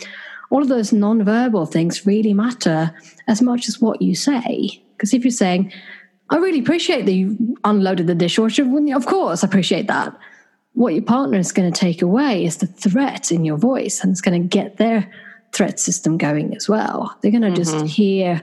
[0.49, 2.93] all of those non-verbal things really matter
[3.27, 4.81] as much as what you say.
[4.97, 5.71] Because if you're saying,
[6.29, 8.65] I really appreciate that you unloaded the dishwasher,
[8.95, 10.17] of course, I appreciate that.
[10.73, 14.11] What your partner is going to take away is the threat in your voice, and
[14.11, 15.09] it's going to get their
[15.53, 17.15] threat system going as well.
[17.21, 17.55] They're going to mm-hmm.
[17.55, 18.41] just hear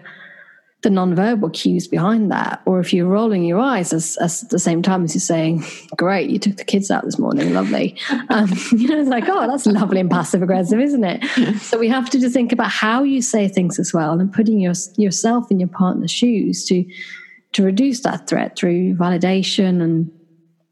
[0.82, 2.60] the nonverbal cues behind that.
[2.66, 5.64] Or if you're rolling your eyes as, as, at the same time as you're saying,
[5.96, 7.96] Great, you took the kids out this morning, lovely.
[8.28, 11.58] Um, you know, it's like, Oh, that's lovely and passive aggressive, isn't it?
[11.60, 14.58] so we have to just think about how you say things as well and putting
[14.58, 16.84] your, yourself in your partner's shoes to,
[17.52, 20.10] to reduce that threat through validation and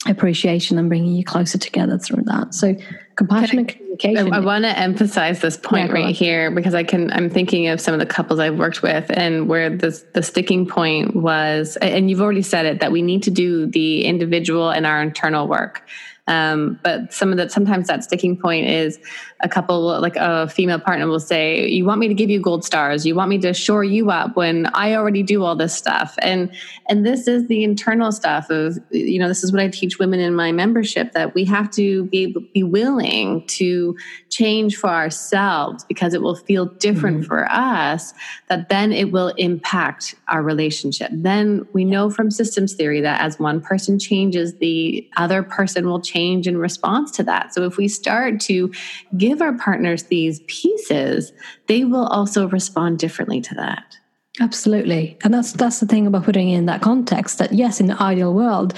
[0.07, 2.55] appreciation and bringing you closer together through that.
[2.55, 2.75] So
[3.21, 4.33] compassion and communication.
[4.33, 7.13] I, I want to emphasize this point yeah, right here because I can.
[7.13, 10.67] I'm thinking of some of the couples I've worked with, and where the the sticking
[10.67, 14.87] point was, and you've already said it that we need to do the individual and
[14.87, 15.87] our internal work.
[16.27, 18.99] Um, but some of that, sometimes that sticking point is
[19.43, 22.65] a couple, like a female partner will say, "You want me to give you gold
[22.65, 23.05] stars?
[23.05, 26.51] You want me to shore you up when I already do all this stuff?" And
[26.89, 30.21] and this is the internal stuff of, you know, this is what I teach women
[30.21, 33.97] in my membership that we have to be be willing to
[34.29, 37.27] change for ourselves because it will feel different mm-hmm.
[37.27, 38.15] for us.
[38.49, 41.11] That then it will impact our relationship.
[41.13, 46.01] Then we know from systems theory that as one person changes, the other person will
[46.01, 47.55] change change in response to that.
[47.55, 48.73] So if we start to
[49.17, 51.33] give our partners these pieces,
[51.69, 54.00] they will also respond differently to that.
[54.41, 57.37] Absolutely, and that's that's the thing about putting in that context.
[57.37, 58.73] That yes, in the ideal world,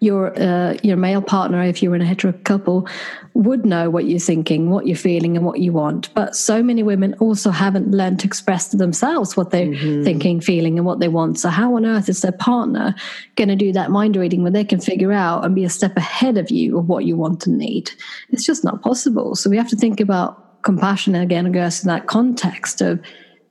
[0.00, 2.88] your uh, your male partner, if you're in a hetero couple,
[3.34, 6.12] would know what you're thinking, what you're feeling, and what you want.
[6.14, 10.02] But so many women also haven't learned to express to themselves what they're mm-hmm.
[10.02, 11.38] thinking, feeling, and what they want.
[11.38, 12.92] So how on earth is their partner
[13.36, 15.96] going to do that mind reading where they can figure out and be a step
[15.96, 17.92] ahead of you of what you want and need?
[18.30, 19.36] It's just not possible.
[19.36, 23.00] So we have to think about compassion again, I guess, in that context of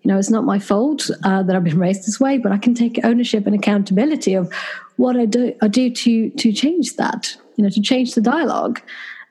[0.03, 2.57] you know, it's not my fault uh, that I've been raised this way, but I
[2.57, 4.53] can take ownership and accountability of
[4.97, 5.55] what I do.
[5.61, 7.35] I do to to change that.
[7.55, 8.81] You know, to change the dialogue,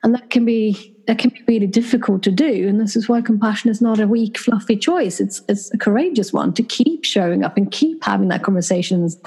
[0.02, 2.68] and that can be that can be really difficult to do.
[2.68, 5.20] And this is why compassion is not a weak, fluffy choice.
[5.20, 9.18] It's it's a courageous one to keep showing up and keep having that conversations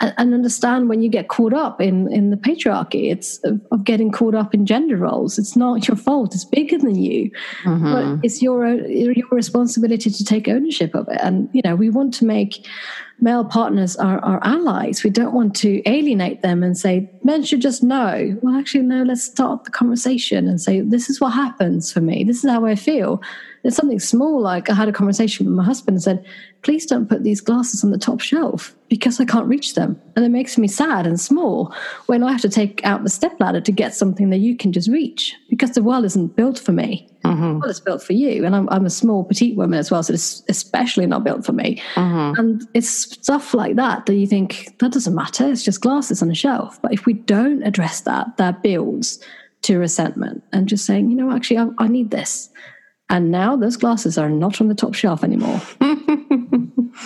[0.00, 3.84] and, and understand when you get caught up in in the patriarchy it's of, of,
[3.84, 5.38] getting caught up in gender roles.
[5.38, 6.34] It's not your fault.
[6.34, 7.30] It's bigger than you.
[7.64, 7.92] Mm-hmm.
[7.92, 11.20] but it's your your responsibility to take ownership of it.
[11.22, 12.66] And you know we want to make
[13.20, 17.60] male partners are our allies we don't want to alienate them and say men should
[17.60, 21.92] just know well actually no let's start the conversation and say this is what happens
[21.92, 23.20] for me this is how i feel
[23.64, 26.24] it's something small like i had a conversation with my husband and said
[26.62, 30.00] please don't put these glasses on the top shelf because I can't reach them.
[30.16, 31.74] And it makes me sad and small
[32.06, 34.88] when I have to take out the stepladder to get something that you can just
[34.88, 37.08] reach because the world isn't built for me.
[37.24, 37.58] Mm-hmm.
[37.58, 38.44] Well, it's built for you.
[38.44, 41.52] And I'm, I'm, a small, petite woman as well, so it's especially not built for
[41.52, 41.82] me.
[41.94, 42.40] Mm-hmm.
[42.40, 45.50] And it's stuff like that that you think that doesn't matter.
[45.50, 46.80] It's just glasses on a shelf.
[46.80, 49.22] But if we don't address that, that builds
[49.62, 52.48] to resentment and just saying, you know, actually, I, I need this.
[53.10, 55.60] And now those glasses are not on the top shelf anymore.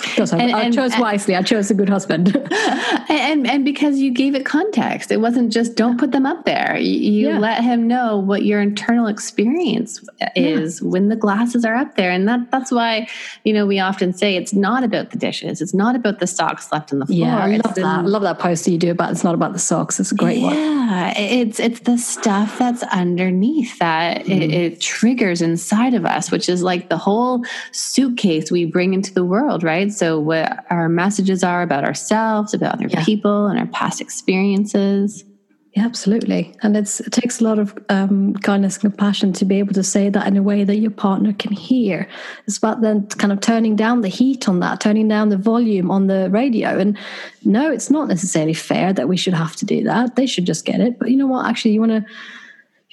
[0.03, 1.37] Because I, I chose and, wisely.
[1.37, 2.37] I chose a good husband.
[3.09, 6.77] and, and because you gave it context, it wasn't just don't put them up there.
[6.77, 7.39] You, yeah.
[7.39, 10.89] let him know what your internal experience is yeah.
[10.89, 12.11] when the glasses are up there.
[12.11, 13.09] And that that's why,
[13.45, 15.61] you know, we often say it's not about the dishes.
[15.61, 17.19] It's not about the socks left on the floor.
[17.19, 17.85] Yeah, I love that.
[17.85, 20.01] I love that post you do about it's not about the socks.
[20.01, 20.57] It's a great yeah, one.
[20.57, 24.43] Yeah, it's it's the stuff that's underneath that mm.
[24.43, 29.13] it, it triggers inside of us, which is like the whole suitcase we bring into
[29.13, 29.75] the world, right?
[29.75, 29.93] right?
[29.93, 33.05] So, what our messages are about ourselves, about other yeah.
[33.05, 35.25] people, and our past experiences.
[35.73, 36.55] Yeah, absolutely.
[36.63, 40.09] And it takes a lot of um, kindness and compassion to be able to say
[40.09, 42.09] that in a way that your partner can hear.
[42.47, 45.91] It's about then kind of turning down the heat on that, turning down the volume
[45.91, 46.79] on the radio.
[46.79, 46.97] And
[47.43, 50.15] no, it's not necessarily fair that we should have to do that.
[50.15, 50.97] They should just get it.
[50.97, 51.47] But you know what?
[51.47, 52.05] Actually, you want to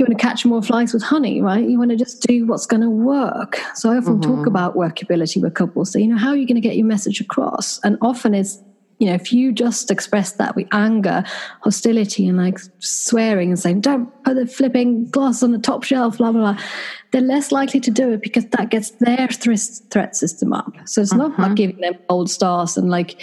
[0.02, 1.68] you want to catch more flies with honey, right?
[1.68, 3.60] You want to just do what's going to work.
[3.76, 4.36] So I often mm-hmm.
[4.36, 5.92] talk about workability with couples.
[5.92, 7.80] So, you know, how are you going to get your message across?
[7.84, 8.58] And often it's,
[8.98, 11.24] you know, if you just express that with anger,
[11.62, 16.18] hostility, and like swearing and saying, don't put the flipping glass on the top shelf,
[16.18, 16.64] blah, blah, blah,
[17.12, 20.76] they're less likely to do it because that gets their threat system up.
[20.86, 21.54] So it's not like mm-hmm.
[21.56, 23.22] giving them gold stars and like,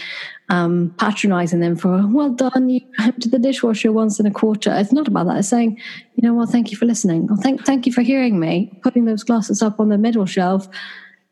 [0.49, 4.73] um, patronizing them for, well done, you emptied the dishwasher once in a quarter.
[4.75, 5.39] It's not about that.
[5.39, 5.79] It's saying,
[6.15, 7.29] you know what, thank you for listening.
[7.31, 8.73] Or thank, thank you for hearing me.
[8.83, 10.69] Putting those glasses up on the middle shelf,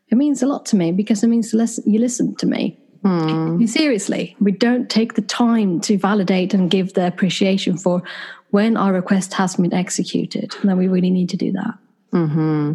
[0.09, 2.79] it means a lot to me because it means listen, you listen to me.
[3.03, 3.65] Hmm.
[3.65, 8.01] Seriously, we don't take the time to validate and give the appreciation for
[8.49, 10.55] when our request has been executed.
[10.61, 11.77] And then we really need to do that.
[12.13, 12.73] Mm-hmm.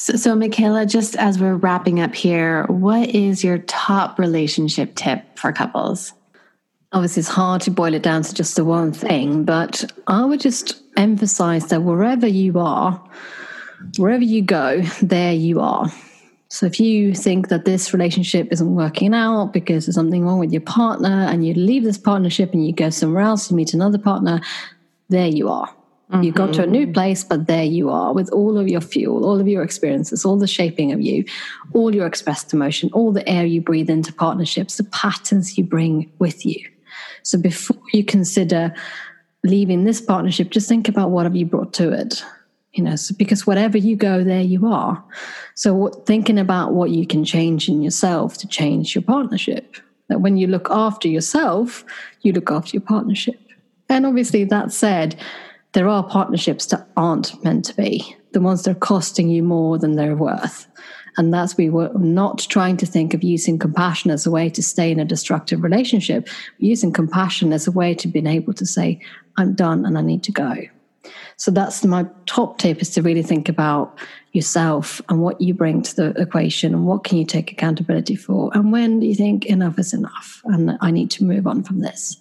[0.00, 5.38] So, so, Michaela, just as we're wrapping up here, what is your top relationship tip
[5.38, 6.14] for couples?
[6.92, 10.40] Obviously, it's hard to boil it down to just the one thing, but I would
[10.40, 12.98] just emphasize that wherever you are,
[13.98, 15.92] wherever you go, there you are.
[16.48, 20.50] So if you think that this relationship isn't working out because there's something wrong with
[20.50, 23.98] your partner and you leave this partnership and you go somewhere else to meet another
[23.98, 24.40] partner,
[25.10, 25.70] there you are.
[26.10, 26.22] Mm-hmm.
[26.22, 26.92] You got to a new mm-hmm.
[26.92, 30.38] place, but there you are with all of your fuel, all of your experiences, all
[30.38, 31.24] the shaping of you,
[31.72, 36.10] all your expressed emotion, all the air you breathe into partnerships, the patterns you bring
[36.18, 36.60] with you.
[37.22, 38.74] So before you consider
[39.44, 42.24] leaving this partnership, just think about what have you brought to it
[42.72, 45.02] you know so because wherever you go there you are
[45.54, 49.76] so thinking about what you can change in yourself to change your partnership
[50.08, 51.84] that when you look after yourself
[52.22, 53.40] you look after your partnership
[53.88, 55.16] and obviously that said
[55.72, 58.16] there are partnerships that aren't meant to be.
[58.32, 60.66] The ones that are costing you more than they're worth.
[61.16, 64.62] And that's we were not trying to think of using compassion as a way to
[64.62, 66.28] stay in a destructive relationship.
[66.58, 69.00] Using compassion as a way to be able to say
[69.36, 70.54] i'm done and i need to go.
[71.36, 73.98] So that's my top tip is to really think about
[74.32, 78.50] yourself and what you bring to the equation and what can you take accountability for?
[78.54, 80.42] And when do you think enough is enough?
[80.44, 82.16] And I need to move on from this.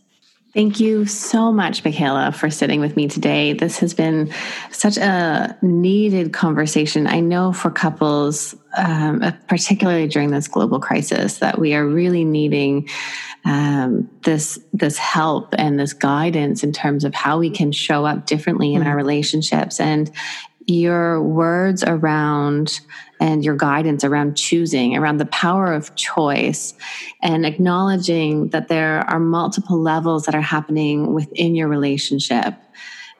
[0.53, 3.53] Thank you so much, Michaela, for sitting with me today.
[3.53, 4.33] This has been
[4.71, 7.05] such a needed conversation.
[7.05, 12.89] I know for couples, um, particularly during this global crisis, that we are really needing
[13.45, 18.25] um, this this help and this guidance in terms of how we can show up
[18.25, 18.89] differently in mm-hmm.
[18.89, 19.79] our relationships.
[19.79, 20.09] And
[20.65, 22.79] your words around
[23.19, 26.73] and your guidance around choosing, around the power of choice,
[27.21, 32.55] and acknowledging that there are multiple levels that are happening within your relationship.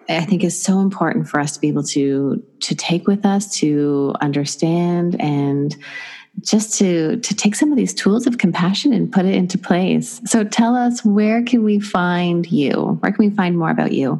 [0.08, 3.56] I think is so important for us to be able to to take with us,
[3.60, 5.76] to understand, and
[6.41, 10.20] just to to take some of these tools of compassion and put it into place.
[10.26, 12.97] So tell us where can we find you?
[13.02, 14.20] Where can we find more about you?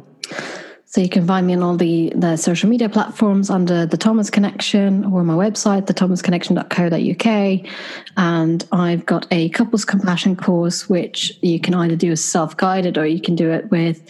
[0.90, 4.28] So you can find me on all the, the social media platforms under the Thomas
[4.28, 7.70] Connection or my website, thethomasconnection.co.uk.
[8.16, 13.06] And I've got a couples compassion course, which you can either do as self-guided or
[13.06, 14.02] you can do it with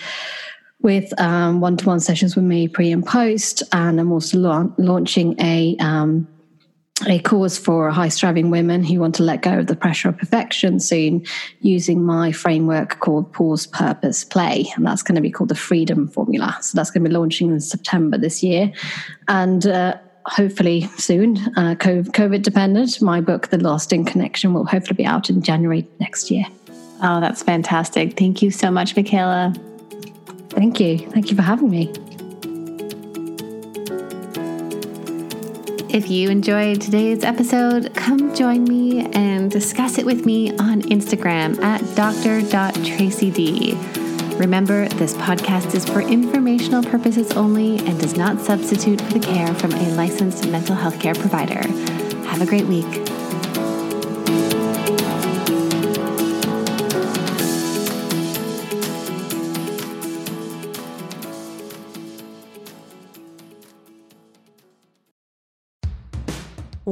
[0.80, 3.62] with um, one-to-one sessions with me pre and post.
[3.72, 6.26] And I'm also la- launching a um,
[7.06, 10.18] a cause for high striving women who want to let go of the pressure of
[10.18, 11.24] perfection soon
[11.60, 14.70] using my framework called Pause, Purpose, Play.
[14.76, 16.58] And that's going to be called the Freedom Formula.
[16.60, 18.72] So that's going to be launching in September this year.
[19.28, 19.96] And uh,
[20.26, 25.42] hopefully soon, uh, COVID dependent, my book, The Lasting Connection, will hopefully be out in
[25.42, 26.44] January next year.
[27.02, 28.18] Oh, that's fantastic.
[28.18, 29.54] Thank you so much, Michaela.
[30.50, 30.98] Thank you.
[30.98, 31.92] Thank you for having me.
[35.92, 41.60] If you enjoyed today's episode, come join me and discuss it with me on Instagram
[41.64, 43.76] at dr.tracyd.
[44.38, 49.52] Remember, this podcast is for informational purposes only and does not substitute for the care
[49.52, 51.66] from a licensed mental health care provider.
[52.28, 53.09] Have a great week.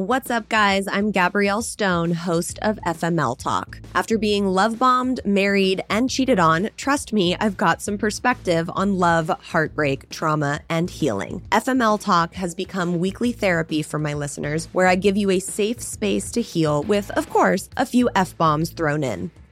[0.08, 0.88] What's up, guys?
[0.88, 3.78] I'm Gabrielle Stone, host of FML Talk.
[3.94, 8.98] After being love bombed, married, and cheated on, trust me, I've got some perspective on
[8.98, 11.42] love, heartbreak, trauma, and healing.
[11.52, 15.82] FML Talk has become weekly therapy for my listeners, where I give you a safe
[15.82, 19.30] space to heal with, of course, a few F bombs thrown in